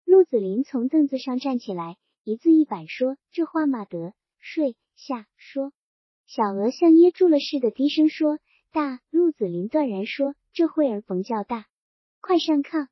[0.04, 5.72] 陆子霖从凳子上站起来，一字一板说：“这话嘛得，睡下说。”
[6.28, 8.40] 小娥像噎住了似的，低声说
[8.74, 11.68] ：“大。”陆子霖断然说：“这会儿甭叫大，
[12.20, 12.90] 快上炕。”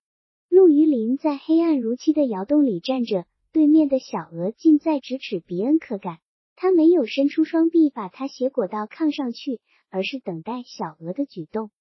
[0.47, 6.19] 陆于林在黑暗如漆的窑洞里站着，对面的小娥近在咫尺，鼻恩可感。
[6.55, 11.71] 他没有伸出双臂把他斜裹到炕上去，而是等待小娥的举动。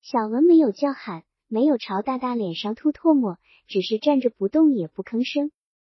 [0.00, 5.50] 小文没有叫喊，没有朝大大脸上吐唾沫，只是站着不动，也不吭声。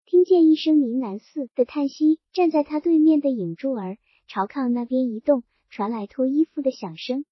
[0.06, 7.24] 听见一声呢喃似的叹息，站在他对面的影柱儿朝炕那边移动，传来脱衣服的响声。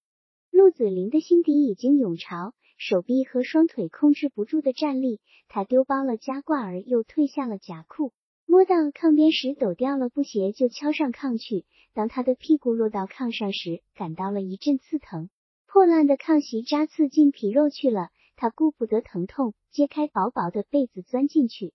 [0.50, 8.12] 陆子霖的心底已经涌潮，手臂和双腿控制不住的站立，他丢包了夹褂儿，又褪下了夹裤。
[8.44, 11.64] 摸到炕边时，抖掉了布鞋，就敲上炕去。
[11.94, 15.31] 当他的屁股落到炕上时，感到了一阵刺疼。
[15.66, 21.74] 破烂的炕席扎刺进皮肉去了，他顾不得疼痛，揭开薄薄的被子钻进去。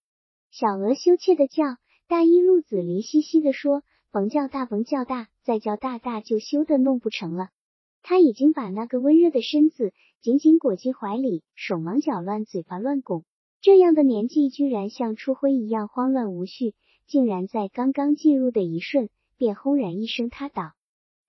[0.50, 1.64] 小娥羞怯的叫
[2.08, 7.50] ：“大衣！”陆子林嘻嘻的说：“甭叫大，甭叫大，再叫大大就羞得弄不成了。”
[8.04, 13.24] 他已经把那个温热的身子紧紧裹进怀里，手忙脚乱，嘴巴乱拱。
[13.62, 16.74] 这样的年纪，居然像初婚一样慌乱无序，
[17.06, 20.72] 竟然在刚刚进入的一瞬，便轰然一声塌倒。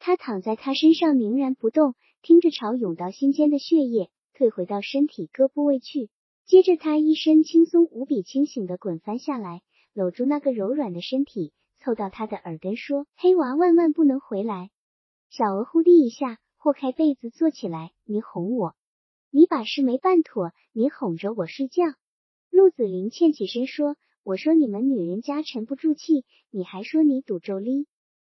[0.04, 6.10] 他躺在他身上凝然不动，听着潮涌到心间的血液退回到身体各部位去。
[6.44, 9.62] 接着，他一身轻松无比清醒的滚翻下来，
[9.94, 14.70] 搂住那个柔软的身体，凑到他的耳根说：“黑娃万万不能回来。”
[15.30, 18.74] 小娥忽地一下豁开被子坐起来：“你哄我，
[19.30, 21.84] 你把事没办妥，你哄着我睡觉。”
[22.50, 27.86] 陆子霖欠起身说：“我说你们女人家沉不住气，你还说你赌咒哩？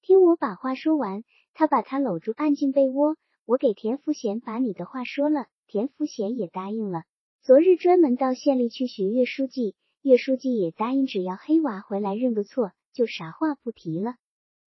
[0.02, 3.16] 听我把话说完。”他把他搂住，按进被窝。
[3.46, 7.04] 我给田福贤把你的话说了，田福贤也答应了。
[7.42, 14.16] 昨日专门到县里去寻岳书记，岳书记也答应，只要黑娃回来认个错，就啥话不提了。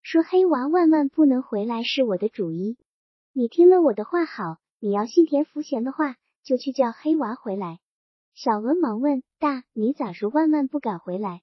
[0.01, 2.77] 说黑娃万万不能回来是我的主意。
[3.33, 7.79] 你听了我的话好，你要信田福贤的话，就去叫黑娃回来。
[8.33, 11.41] 小娥忙问：“大，你咋说万万不敢回来？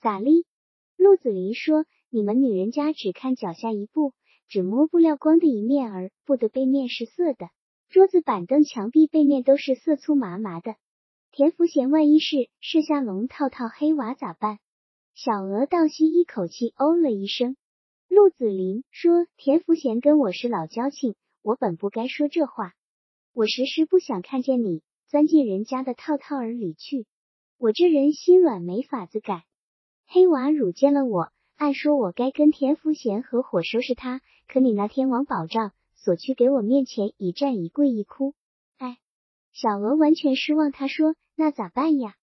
[0.00, 0.44] 咋哩？”
[0.96, 4.12] 陆子霖说：“你们女人家只看脚下一步，
[4.48, 7.50] 只摸不料光的一面儿，不得背面是色的。
[7.88, 10.76] 桌子、板凳、墙壁背面都是色粗麻麻的。
[11.30, 14.58] 田福贤万一是设下龙套套黑娃咋办？”
[15.14, 17.56] 小娥倒吸一口气，哦了一声。
[18.08, 22.72] 陆子霖说：“田福贤跟我是老交情，我本不该说这话。
[23.34, 27.06] 我时时不想看见你。”钻进人家的套套儿里去，
[27.56, 29.44] 我这人心软没法子改。
[30.06, 38.34] 黑娃辱见了我，按说我该跟田福贤合伙收拾他，可你那天王保障所去给我面前一站一跪一哭，
[38.76, 38.98] 哎，
[39.52, 40.70] 小娥完全失望。
[40.70, 42.14] 他说：“那咋办呀？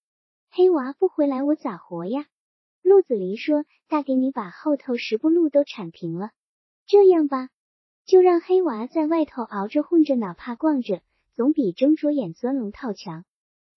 [0.51, 2.27] 黑娃不回来，我咋活呀？”
[2.81, 6.31] 陆子霖说：“大给你把后头十步路都铲平了，
[6.87, 7.49] 这样吧，
[8.05, 11.01] 就让黑娃在外头熬着混着，哪怕逛着。”
[11.35, 13.25] 总比睁着眼钻龙套强。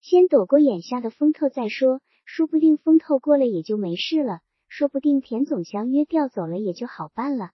[0.01, 4.39] 先躲过眼下的风头再说，说不定风头过了也就没事了。
[4.69, 7.51] 说不定田总相约调走了也就好办了。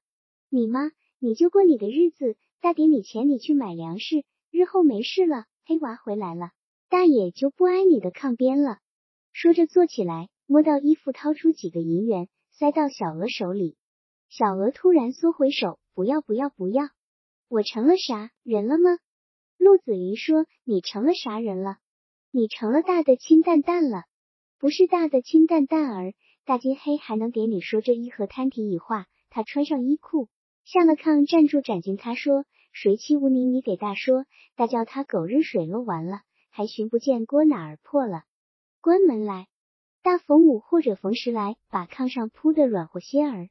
[0.50, 0.90] 你吗？
[1.18, 6.50] 你就过你的日子，大给你钱，你去买粮食，日后没事了，黑娃回来了，
[6.90, 8.78] 大爷就不挨你的炕边了。
[9.32, 13.76] 说着坐起来，摸到衣服，掏出几个银元，塞到小娥手里。
[14.28, 16.88] 小娥突然缩回手，不要不要不要！
[17.48, 18.98] 我成了啥人了吗？
[19.56, 21.78] 陆子霖说：“你成了啥人了？
[22.30, 24.04] 你成了大的亲蛋蛋了，
[24.58, 26.12] 不是大的亲蛋蛋儿。
[26.44, 30.28] 大金黑还能给你说这一盒摊体乙话。”他穿上衣裤，
[30.64, 33.44] 下了炕，站住，斩进他说：“谁欺侮你？
[33.46, 38.22] 你给大说，大叫他狗日水漏完了，还寻不见锅哪儿破了？
[38.80, 39.48] 关门来！
[40.02, 43.48] 大逢五或者逢十来，把炕上铺的软和些儿。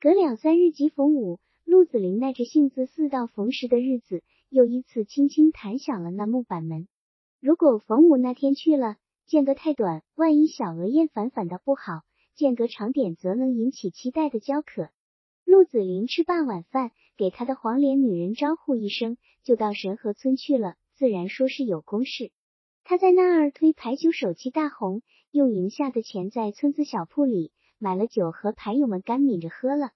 [0.00, 6.88] 隔两三日即逢五。”陆子霖耐着性子，四到逢十的日子，又一次轻轻弹响了那木板门。
[7.40, 8.96] 如果逢五那天去了，
[9.26, 12.04] 间隔太短，万一小娥厌烦反倒不好；
[12.38, 14.90] 间隔长点，则能引起期待的焦渴。
[15.44, 20.76] 陆子霖吃罢晚饭，给他的黄脸女人招呼一声，就到神河村去了。
[20.94, 22.30] 自然说是有公事。
[22.84, 29.90] 他在那儿推牌九手气大红，用赢下的钱在村子小铺里买了酒和牌友们干抿着喝了。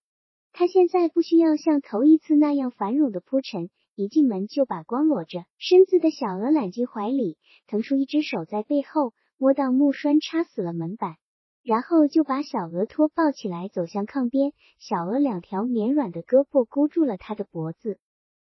[0.53, 11.19] 他现在不需要像头一次那样繁荣的铺陈，一进门就把光裸着身子的小娥揽进怀里，腾出一只手在背后摸到木栓插死了门板，
[11.63, 17.99] 然后就把小鹅托抱起来走向炕边，小鹅两条绵软的胳膊箍住了他的脖子。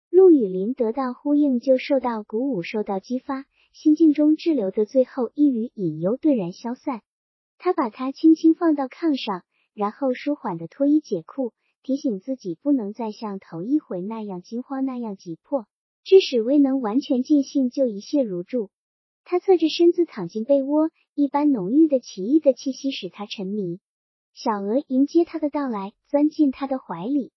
[0.10, 7.02] 陆雨林得到呼应，就受到鼓舞，受到激发，心境中滞留的最后一缕隐忧顿然消散。
[7.58, 11.54] 他把它轻轻放到炕上，然后舒缓的脱衣解裤。
[11.84, 15.66] 提醒自己不能再像头一回那样惊慌，那样急迫，
[16.04, 18.70] 致使未能完全尽兴就一泻如注。
[19.24, 23.80] 他侧着身子躺进被窝，一般浓郁的奇异的气息使他沉迷。
[24.34, 27.32] 小娥迎接他的到来，钻进他的怀里。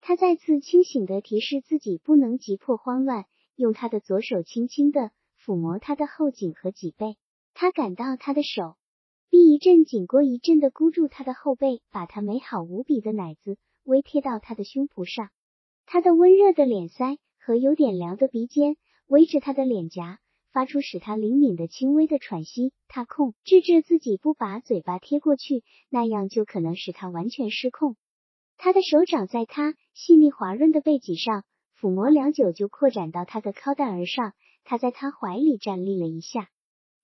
[0.00, 3.24] 他再次清醒的提示自己不能急迫慌乱，
[3.56, 5.10] 用他的左手轻轻的
[5.44, 7.16] 抚摸他的后颈和脊背。
[7.54, 8.76] 他感到他的手
[9.30, 13.58] 臂一阵紧过一阵的箍住他的后背，把他美好无比的奶子。
[13.84, 15.30] 微贴到他的胸脯上，
[15.86, 20.20] 他的温热的脸腮和有点凉的鼻尖围着他的脸颊，
[20.52, 22.72] 发出使他灵敏的轻微的喘息。
[22.88, 27.96] 他控制着自己不把嘴巴贴过去，那样就可能使他完全失控。
[28.56, 31.44] 他的手掌在他细腻滑润的背脊上
[31.80, 34.32] 抚摸良久，就扩展到他的靠带而上。
[34.64, 36.48] 他在他怀里站立了一下，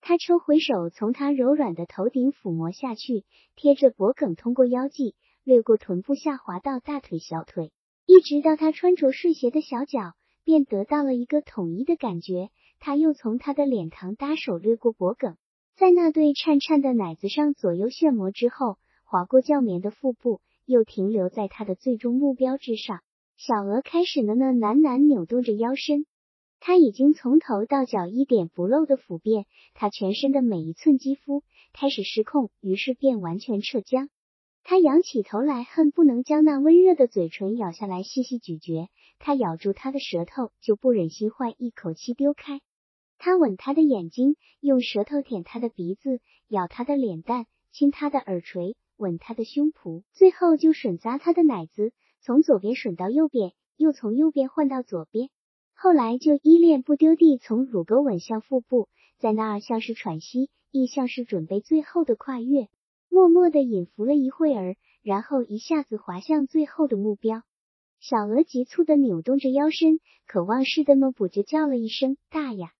[0.01, 5.15] 他抽回手，从他柔软的头顶抚摸下去，贴着脖颈，通过腰际。
[5.43, 7.71] 掠过臀部，下滑到大腿、小腿，
[8.07, 12.49] 一直到他穿着睡鞋的小脚，便得到了一个统一的感觉。
[12.79, 15.35] 他又从他的脸膛搭手掠过脖颈，
[15.75, 23.01] 在那对颤颤的奶子上左右旋磨之后，划过较绵的腹部，又停留在他的最终目标之上。
[23.37, 26.05] 小娥开始呢呢喃喃扭动着腰身，
[26.59, 34.07] 他已经从头到脚一点不漏的抚遍他全身的每一寸肌肤，开始失控，于是便完全撤缰。
[34.67, 38.89] 他仰起头来，恨不能将那温热的嘴唇咬下来细细咀嚼。
[39.19, 42.61] 他咬住他的舌头，就不忍心换一口气丢开。
[43.19, 55.29] 他吻他的眼睛，用舌头舔他的鼻子，咬他的脸蛋，亲他的耳垂，吻他的胸脯，最后就吮咂他的奶子，从左边吮到右边，又从右边换到左边。
[55.75, 62.67] 后来就依恋不丢地从乳沟吻向腹部，在那儿像是喘息，亦像是准备最后的跨越。
[63.15, 67.43] 默默的隐伏了一会儿，然后一下子滑向最后的目标。
[68.01, 72.73] 小鹅急促的扭动着腰身，渴望似的么补着叫了一声“大呀”。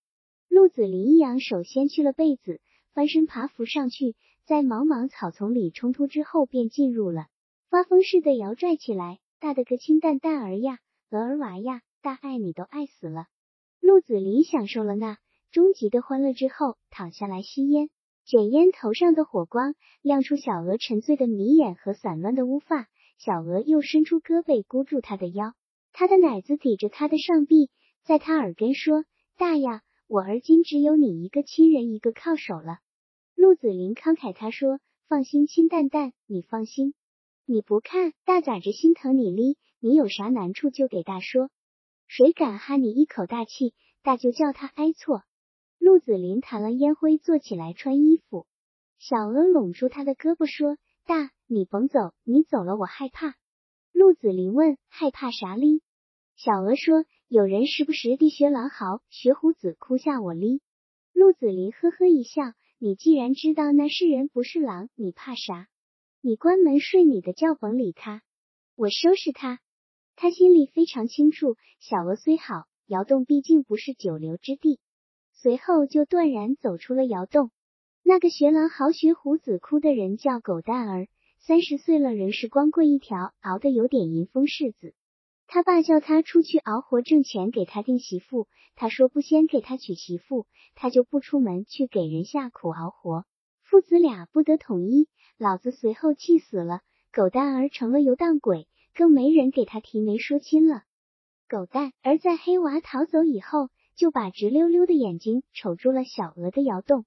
[0.50, 2.60] 陆子霖一扬手，掀去了被子，
[2.92, 7.28] 翻身爬扶上去，在茫茫草丛里冲突之后，便进入了，
[7.70, 13.24] 发疯似的摇拽起来：“大的个亲蛋蛋儿呀，鹅儿娃呀，大爱你都爱死了。”
[13.80, 15.16] 陆子霖享受了那
[15.50, 17.88] 终极的欢乐之后，躺下来吸烟。
[18.26, 25.54] 卷烟头上的火光亮出小娥沉醉的迷眼和散乱的乌发，小娥又伸出胳膊箍住他的腰，
[25.92, 27.70] 他的奶子抵着他的上臂，
[28.02, 29.04] 在他耳边说
[29.38, 32.78] ：“大呀，我而今只有你一个亲人，一个靠手了。”
[33.36, 36.94] 陆子霖慷慨他说：“放心，亲蛋蛋，你放心，
[37.44, 39.56] 你不看大咋着心疼你哩？
[39.78, 41.48] 你有啥难处就给大说，
[42.08, 43.72] 谁敢哈你一口大气，
[44.02, 45.22] 大就叫他挨错。”
[45.78, 48.46] 陆子霖弹了烟灰，坐起来穿衣服。
[48.98, 53.34] 小娥拢住他的胳膊说：“大，你甭走，你走了我害怕。”
[53.92, 55.82] 陆子霖问：“害怕啥哩？”
[56.36, 60.60] 小娥说：“有人时不时地学狼嚎，学虎子哭吓我哩。”
[61.14, 62.42] 陆子霖呵呵一笑
[62.78, 65.68] ：“你既然知道那是人不是狼，你怕啥？
[66.20, 68.22] 你关门睡你的觉，甭理他，
[68.74, 69.60] 我收拾他。
[70.14, 74.80] 他心里非常清楚，小娥虽好，窑洞毕竟不是久留之地。
[75.38, 77.50] 随后就断然走出了窑洞。
[78.02, 81.08] 那个学狼嚎、学虎子哭的人叫狗蛋儿，
[81.38, 84.94] 三十岁了，仍是光棍一条，熬得有点淫风柿子。
[85.46, 88.48] 他爸叫他出去熬活挣钱，给他定媳妇。
[88.74, 93.24] 他说不先给他娶媳妇，他就不出门去给人下苦熬活。
[93.62, 96.80] 父子俩不得统一，老子随后气死了。
[97.12, 100.82] 狗蛋儿成了游荡鬼，更没人给他提媒说亲了。
[101.48, 107.04] 狗蛋儿在黑娃逃走以后，就把直溜溜的眼睛瞅住了小娥的窑洞。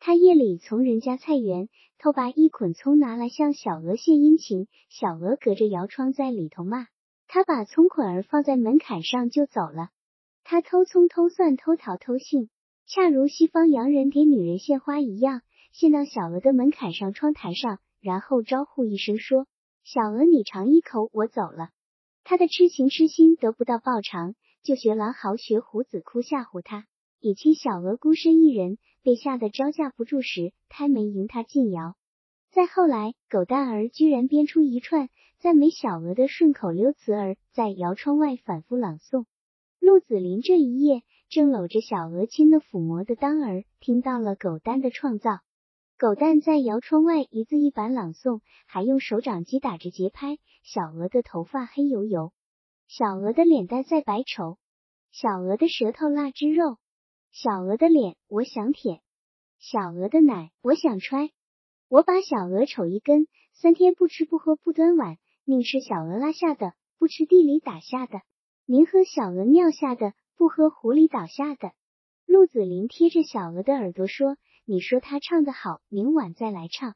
[0.00, 1.68] 他夜里从人家菜园
[1.98, 6.88] 偷把一捆葱拿来向小娥献殷勤，小娥隔着窑窗在里头骂。
[7.28, 9.90] 他把葱捆儿放在门槛上就走了。
[10.42, 12.50] 他偷葱偷蒜偷桃偷杏，
[12.86, 19.46] 恰如西方洋人给女人献花一样，献到小娥的门槛上、窗台上，然后招呼一声说
[19.84, 21.70] ：“小娥，你尝一口，我走了。”
[22.24, 26.86] 他的痴情痴心得不到报偿，就学狼嚎、学虎子哭吓唬他，
[27.20, 31.96] 以期小娥孤身一人被吓得招架不住时，开门迎他进窑。
[32.50, 35.08] 再后来，狗蛋儿居然编出一串。
[35.38, 39.24] 赞美小娥的顺口溜词儿，在窑窗外反复朗诵。
[39.80, 45.40] 陆子霖这一夜正搂着小娥亲的抚摸的当儿，听到了狗蛋的创造。
[45.98, 50.38] 狗蛋在窑窗外一字一板朗诵，还用手掌击打着节拍。
[50.62, 52.32] 小娥的头发黑油油，
[52.94, 54.58] 小鹅的脸蛋赛白绸，
[55.12, 56.76] 小鹅的舌头辣汁肉，
[57.30, 59.00] 小鹅的脸我想舔，
[59.58, 61.30] 小鹅的奶我想揣。
[61.88, 65.16] 我把小鹅瞅一根，三天不吃不喝不端碗。
[65.44, 68.18] 宁吃小鹅拉下的，不吃地里打下的；
[68.66, 71.72] 宁喝小鹅尿下的，不喝湖里倒下的。
[72.26, 74.36] 陆子霖贴着小鹅的耳朵说
[74.68, 76.94] ：“你说他唱得好，明晚再来唱。”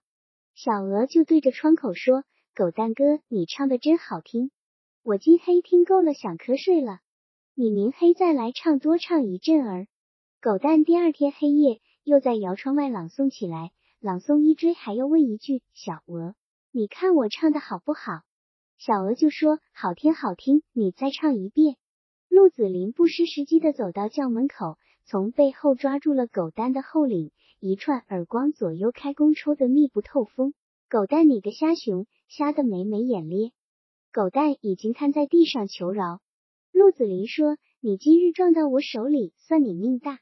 [0.55, 2.25] 小鹅就对着窗口说
[2.55, 4.51] ：“狗蛋哥，你唱的真好听，
[5.07, 6.99] 我今黑听够了，想瞌睡了。
[7.55, 9.87] 你明黑再来唱，多唱一阵儿。”
[10.43, 16.35] 狗蛋第二天黑夜又在摇窗外朗诵起来，朗诵一追还要问一句：“小鹅，
[16.73, 18.23] 你看我唱的好不好？”
[18.79, 21.77] 小娥就说：“好听，好听，你再唱一遍。”
[22.29, 27.31] 陆子霖不失时机的走到校门口，从背后抓住了狗蛋的后领，
[27.61, 30.53] 一串耳光左右开弓，抽得密不透风。
[30.91, 33.53] 狗蛋，你个瞎熊，瞎的没没眼咧！
[34.17, 36.23] 狗蛋已经瘫在地上求饶。
[36.73, 40.21] 陆子霖说：“你今日撞到我手里，算你命大。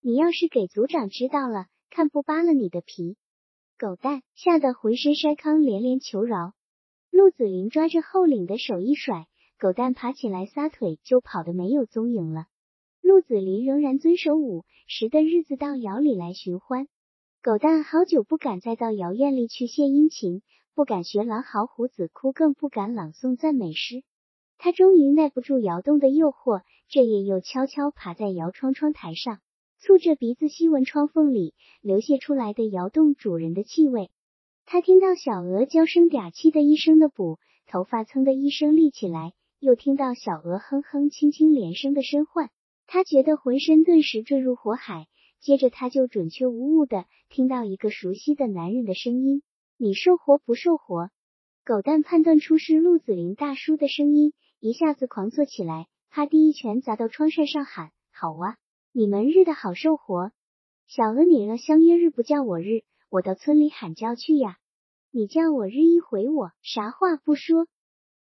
[0.00, 3.16] 你要是给族长知道了，看不扒了你的皮。”
[3.76, 6.52] 狗蛋吓得浑身筛糠，连连求饶。
[7.10, 9.26] 陆子霖抓着后领的手一甩，
[9.58, 12.46] 狗蛋爬起来撒腿就跑的没有踪影了。
[13.00, 16.86] 陆子霖仍然遵守午时的日子到窑里来寻欢。
[17.42, 20.42] 狗蛋好久不敢再到窑院里去献殷勤，
[20.74, 24.02] 不敢学狼嚎虎子哭，更不敢朗诵赞美诗。
[24.56, 29.40] 他终于耐不住窑洞的诱惑，这夜又悄悄爬在窑窗窗台上，
[29.82, 34.10] 蹙着鼻子吸闻窗缝里流泻出来的窑洞主人的气味。
[34.64, 42.50] 他听到小娥娇声嗲气的一声的补，头发噌的一声立起来，又听到小娥哼哼轻轻连声的声唤，
[42.86, 45.06] 他觉得浑身顿时坠入火海。
[45.40, 49.42] 接着他就准确无误的听到一个熟悉的男人的声音
[49.76, 51.10] ：“你受活不受活？”
[51.64, 58.56] 狗蛋判断出是陆子霖大叔的声音，一下子狂坐起来，啪地一拳砸到窗扇上，喊：“好啊，
[58.92, 60.32] 你们日的好受活！
[60.86, 64.56] 小娥，你让相约日不叫我日。”我到村里喊叫去呀！
[65.10, 67.66] 你叫我日一回我，啥话不说。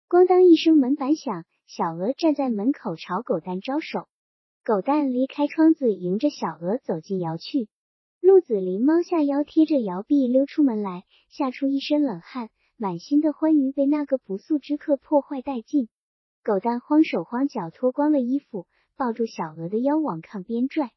[0.09, 4.09] 咣当一声门板响，小娥站在门口朝狗蛋招手。
[4.65, 7.69] 狗蛋离开窗子，迎着小娥走进窑去。
[8.21, 15.89] 陆子霖猫下腰，贴着摇臂溜出门来，吓出一身冷汗，满心的欢愉被那个不速之客破坏殆尽。
[16.43, 18.67] 狗蛋慌手慌脚，脱光了衣服，
[18.97, 20.91] 抱住小娥的腰往炕边拽。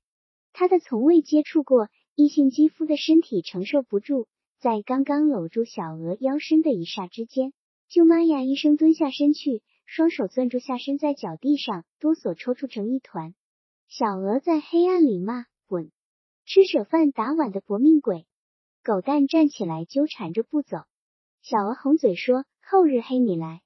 [0.52, 1.90] 他的从未接触过。
[2.16, 4.28] 异性肌肤的身体承受不住，
[4.60, 7.54] 在刚刚搂住小娥腰身的一霎之间，
[7.90, 13.34] 舅妈呀一声蹲下身去，双手攥住下身，在脚地上哆嗦抽搐成一团。
[13.88, 15.92] 小娥在黑暗里骂：“滚！
[16.46, 18.26] 吃舍饭打碗的薄命鬼！”
[18.84, 20.78] 狗蛋站起来纠缠着不走。
[21.42, 23.62] 小娥红嘴说：“后日黑你来。”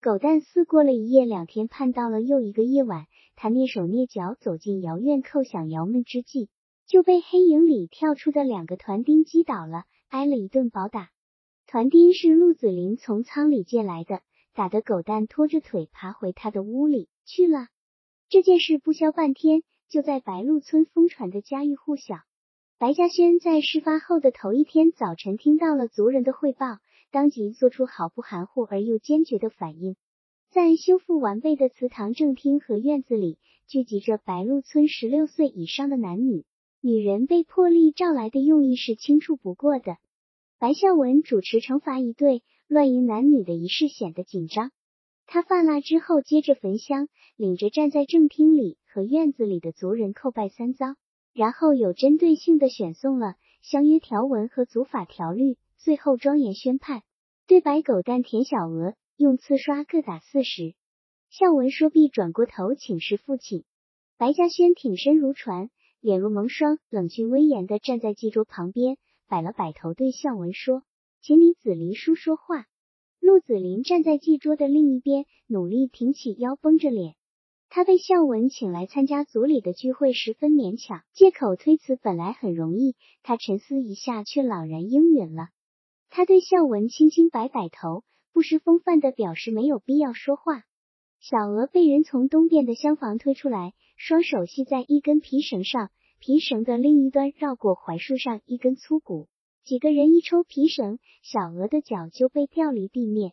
[0.00, 6.48] 狗蛋思过了一夜两天，盼到了又一个夜晚，他蹑手蹑脚走进窑院，叩响窑门之际。
[6.86, 11.10] 就被黑影里跳出的两个团丁击倒了，挨了一顿暴打。
[11.66, 14.22] 团丁是陆子霖从仓里借来的，
[14.54, 17.68] 打得狗蛋拖着腿爬回他的屋里去了。
[18.30, 22.16] 这件事不消半天，就在白鹿村疯传的家喻户晓。
[22.78, 26.78] 白嘉轩在事发后的头一天早晨听到了族人的汇报，
[27.10, 29.96] 当即做出毫不含糊而又坚决的反应。
[30.50, 36.44] 在修复完备的祠堂正厅和院子里，聚集着白鹿村十六岁以上的男女。
[36.80, 39.96] 女人被破例召来的用意是清楚不过的。
[40.58, 44.70] 白孝文主持惩罚一对乱淫男女的仪式显得紧张。
[45.30, 47.06] 他放蜡之后，接着焚香，
[47.36, 50.96] 领着站在正厅里和院子里的族人叩拜三遭，
[51.34, 57.02] 然后有针对性的选送了相约条文和族法条律，最后庄严宣判，
[57.46, 60.74] 对白狗蛋、田小娥用刺刷各打四十。
[61.28, 63.64] 孝文说毕，转过头请示父亲。
[64.16, 65.68] 白嘉轩挺身如船。
[66.00, 70.84] 脸如蒙霜，冷峻威严的站在祭桌旁边，摆了摆头，对孝文说
[71.20, 72.64] ：“请你子离叔说话。”
[73.28, 77.14] 陆子霖站在祭桌的另一边，努力挺起腰，绷着脸。
[77.68, 82.96] 他被孝文请来参加族里的聚会，十分勉强，借口推辞本来很容易。
[83.22, 85.50] 他沉思一下，却朗然应允了。
[86.08, 88.02] 他对孝文轻轻摆摆头，
[88.32, 90.62] 不失风范的表示没有必要说话。
[91.20, 93.74] 小娥被人从东边的厢房推出来。
[93.98, 99.28] 双手系在一根皮绳上，皮绳的另一端绕过槐树上一根粗骨。
[99.64, 103.32] 几个人一抽皮绳，小鹅的脚就被吊离地面。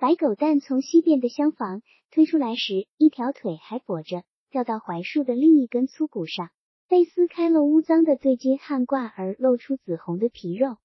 [0.00, 6.50] 白狗蛋从西边的厢房推出来时，一条腿还跛着，掉到槐树的另一根粗骨上，
[6.88, 10.76] 被撕开了污脏的对襟汗褂，而露出紫红的皮肉。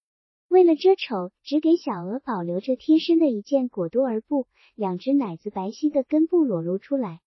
[0.47, 7.21] 为了遮丑，只给小鹅保留着贴身的一件果多儿布，两只奶子白皙的根部裸露出来。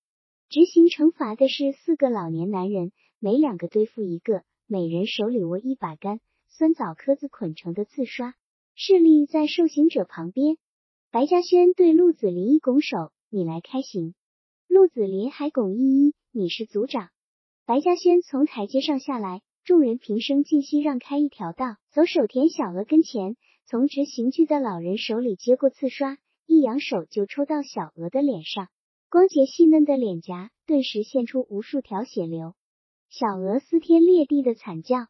[0.49, 6.21] 执行惩罚的是四个老年男人，每两个对付一个，每人手里握一把杆
[6.59, 8.35] 酸枣壳子捆成的刺刷，
[8.75, 10.57] 势力在受刑者旁边。
[11.11, 14.15] 白嘉轩对陆子霖一拱手：“你来开刑。”
[14.67, 17.11] 陆子霖还拱一一：“你是族长。”
[17.67, 23.37] 白嘉轩从台阶上下来，众人平声静息，让开一条道，走手田小娥跟前，
[23.67, 28.69] 从执行具的老人手里接过刺刷，一扬手就抽到小娥的脸上。
[29.11, 32.55] 光洁细嫩的脸颊顿时现出无数条血流，
[33.11, 35.09] 小娥撕天裂地的惨叫。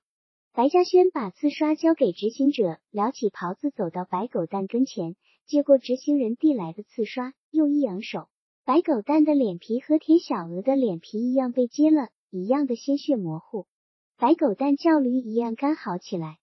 [0.56, 8.28] 白嘉轩把刺刷交给执行者，撩起袍子走到白狗蛋跟前，接过执行人递来的刺刷，又一扬手，
[8.64, 13.66] 白狗蛋的脸皮和田小娥的脸皮一样被揭了，一样的鲜血模糊。
[14.16, 16.38] 白狗蛋叫驴一样干嚎起来。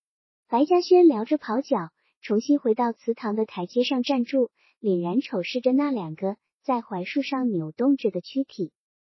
[0.47, 1.89] 白嘉轩撩着袍角，
[2.21, 6.35] 重新回到祠堂的台阶上站住，凛然瞅视着那两个。
[6.61, 8.73] 在槐树上扭动着的躯体，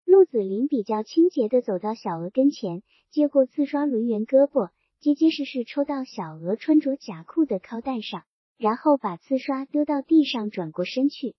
[0.05, 4.69] 陆子霖比较清洁的走到小娥跟前，接过刺刷抡圆胳膊，
[5.03, 8.23] 结结实实抽到小娥穿着假裤的靠带上，
[8.57, 11.35] 然后把刺刷丢到地上，转过身去。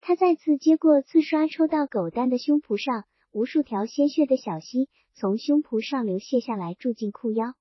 [0.00, 7.54] 他再次接过刺刷，抽到狗蛋的胸脯上，无数条鲜血的小溪从胸脯上流泻下来，注进裤腰。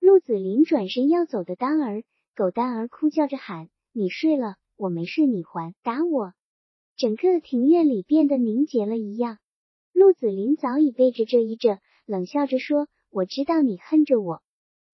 [0.00, 2.02] 陆子霖转身要走的当儿，
[2.34, 6.32] 狗蛋儿哭叫着喊：“你睡了，我没睡，你还打我！”
[6.96, 9.36] 整个庭院里变得凝结了一样。
[9.92, 14.40] 陆子霖早已背着这一着，冷笑着说：“我知道你恨着我。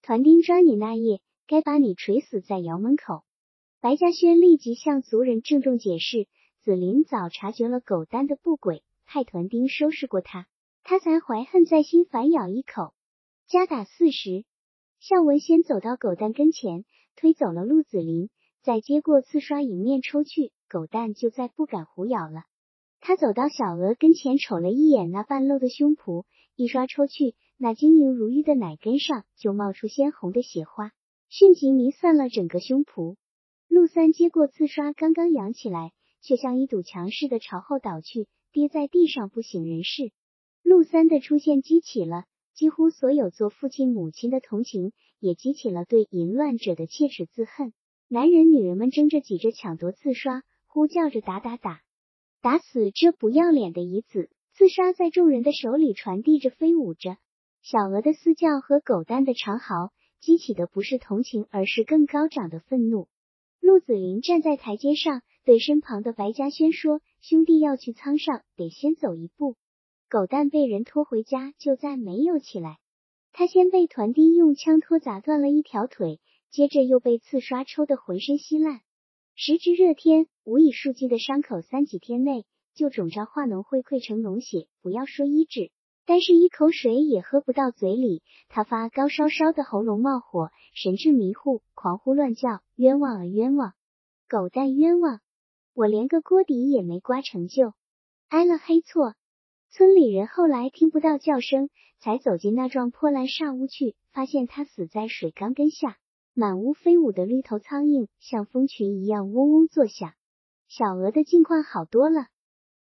[0.03, 3.23] 团丁抓你那夜，该把你锤死在窑门口。”
[3.81, 6.27] 白嘉轩立即向族人郑重解释：
[6.63, 10.47] 子林早察觉了狗丹的不轨，派团丁收拾过他，
[10.85, 12.93] 他才怀恨在心，反咬一口，
[13.47, 14.45] 加打四十。
[14.99, 16.85] 向文先走到狗蛋跟前，
[17.17, 18.29] 推走了陆子霖，
[18.63, 20.53] 再接过刺刷迎面抽去。
[20.69, 22.45] 狗蛋就再不敢胡咬了。
[23.01, 26.25] 他走到小娥跟前，瞅了一眼那半露的胸脯，
[26.55, 30.93] 一刷抽去，那晶莹如玉的奶根上就冒出鲜红的血花，
[31.29, 33.17] 迅即弥散了整个胸脯。
[33.69, 35.93] 陆三接过刺刷，刚刚扬起来，
[36.23, 40.11] 却像一堵墙似的朝后倒去，跌在地上不省人事。
[40.63, 47.75] 陆三的出现激起了几乎所有做父亲母亲的同情，也激起了对淫乱者的切齿自恨。
[48.09, 50.43] 男人女人们争着挤着抢夺刺刷。
[50.67, 51.83] 呼叫着打打打，
[52.41, 54.31] 打死这不要脸的遗子！
[54.55, 57.19] 刺杀在众人的手里传递着飞舞着，
[57.63, 63.09] 小鹅的嘶叫和狗蛋的长嚎激起的不是同情，而是更高涨的愤怒。
[63.61, 69.57] 陆子霖站在台阶上，对身旁的白嘉轩说：“兄弟要去仓上，得先走一步。”
[70.09, 72.79] 狗蛋被人拖回家，就再没有起来。
[73.33, 78.81] 他先被团丁用枪托砸断了一条腿，接着又被刺刷抽得浑身稀烂。
[79.37, 82.45] 时值热天，无以数计的伤口，三几天内
[82.75, 84.67] 就肿胀化脓，会溃成脓血。
[84.83, 85.71] 不要说医治，
[86.07, 88.23] 但是一口水也喝不到嘴里。
[88.49, 93.75] 他发高烧，烧的喉咙冒火，神志迷糊，狂呼乱叫：“冤枉啊，冤枉！
[94.29, 95.21] 狗蛋冤枉！
[95.75, 97.75] 我连个锅底也没刮成就，
[98.29, 99.15] 挨了黑错。”
[99.71, 101.71] 村里人后来听不到叫声，
[102.01, 105.97] 才走进那幢破烂煞屋去，发现他死在水缸根下。
[106.33, 110.13] 满屋飞舞的绿头苍蝇像蜂群一样嗡嗡作响。
[110.69, 112.27] 小鹅的境况好多了，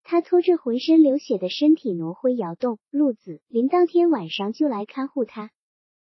[0.07, 2.77] 他拖着浑身流血的身体挪回窑洞。
[2.91, 5.49] 陆子霖当天晚上就来看护他。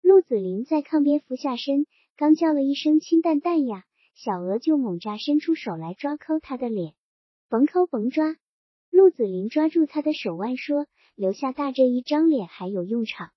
[0.02, 1.86] 陆子霖在炕边俯下身，
[2.16, 3.84] 刚叫了一声“亲蛋蛋呀”，
[4.16, 6.93] 小娥就猛扎伸出手来抓抠他的脸，
[7.50, 8.38] 甭抠甭抓。
[8.89, 13.32] 陆子霖抓住他的手腕说：“留下大这一张脸还有用场。”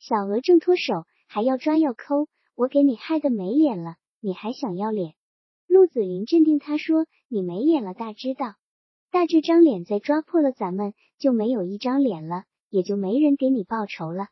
[0.00, 5.14] 小娥挣脱手，还要抓要抠，我给你害得没脸了，你还想要脸？
[5.68, 8.56] 陆子霖镇定他说：“你没脸了，大知道，
[9.10, 14.28] 大这张脸再抓破了，咱们就没有一张脸了，也就没人给你报仇了。”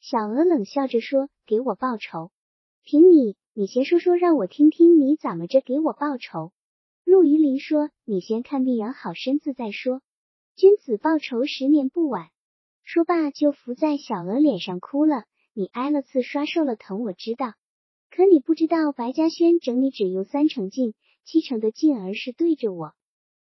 [0.00, 2.30] 小娥冷笑着说：“给我报仇？
[2.82, 6.52] 凭你，你先说说，让我听听你怎么着给我报仇。”
[7.04, 10.02] 陆于林说：“你先看病养好身子再说，
[10.56, 12.28] 君子报仇，十年不晚。”
[12.82, 15.24] 说罢就伏在小娥脸上哭了。
[15.54, 17.54] 你挨了刺，刷受了疼，我知道，
[18.10, 22.92] 可你不知道，白嘉轩整你只用三成劲，七成的劲儿是对着我，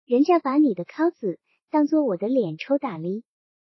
[0.09, 1.39] 人家把你的尻子
[1.69, 3.23] 当做我的脸抽打哩。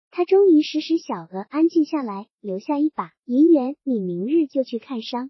[0.09, 3.75] 他终于使使小鹅安静下来，留下一把银元。
[3.83, 5.29] 你明日就去看伤，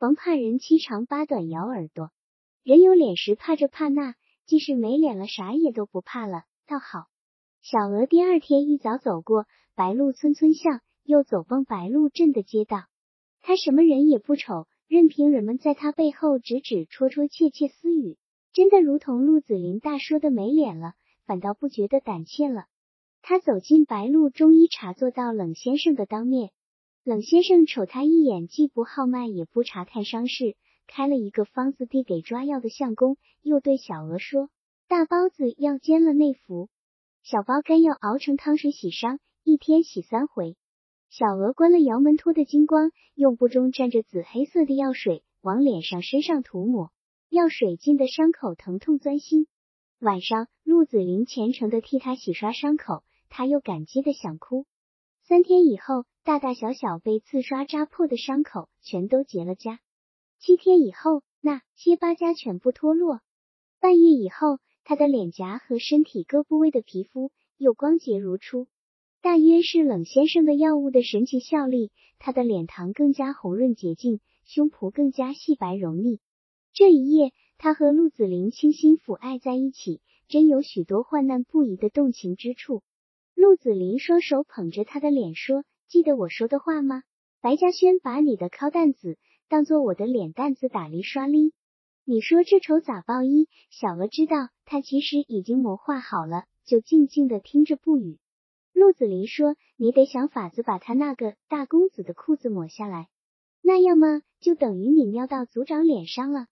[0.00, 2.10] 甭怕人七长八短咬耳朵。
[2.64, 7.04] 人有脸时怕这怕那，既是没脸了，啥也都不怕了，倒好。
[7.62, 9.46] 小鹅第二天一早走过
[9.76, 12.86] 白鹿村村巷，又走蹦白鹿镇的街道，
[13.40, 18.18] 他什么人也不瞅，任凭人们在他背后指指戳戳、窃窃私语，
[18.52, 20.94] 真的如同陆子霖大说的没脸了，
[21.24, 22.66] 反倒不觉得胆怯了。
[23.22, 26.50] 他走进白鹿中医茶，坐到冷先生的当面。
[27.04, 34.50] 冷先生瞅他一眼，既不号脉，也不查看伤势，开了一个方子递给抓药的相公，又对小娥说
[34.88, 36.68] ：“大包子要煎了内服，
[37.22, 40.56] 小包干药熬成汤水洗伤，一天洗三回。”
[41.08, 46.90] 小娥关了窑门，脱得精光，用布中蘸着紫黑色的药水往脸上、身上涂抹，
[47.30, 49.46] 药水浸的伤口疼痛钻心。
[50.00, 53.04] 晚上，陆子霖虔诚的替他洗刷伤口。
[53.28, 54.66] 他又感激的想哭。
[55.22, 59.78] 三天以后，大大小小被刺刷扎破的伤口全都结了痂。
[60.40, 63.20] 七天以后，那些疤痂全部脱落。
[63.78, 68.66] 半月以后，他的脸颊和身体各部位的皮肤又光洁如初。
[69.22, 76.18] 大约是冷先生的药物的神奇效力，他的脸庞更加红润洁净，胸脯更加细白柔腻。
[76.72, 82.82] 这一夜，他和陆子霖倾心抚爱在一起，真有许多患难不移的动情之处。
[83.34, 87.02] 陆子霖双手捧着他的脸说：“记得我说的话吗？
[87.40, 89.18] 白嘉轩把你的靠蛋子
[89.48, 91.52] 当做我的脸蛋子打哩刷哩。
[92.04, 93.22] 你说这仇咋报？
[93.22, 98.18] 一小娥知道他其实已经谋划好了，就静静的听着不语。
[98.72, 103.08] 陆子霖说：你得想法子把他那个大公子的裤子抹下来，
[103.62, 104.22] 那样吗？
[104.38, 106.46] 就等于你尿到族长脸上了。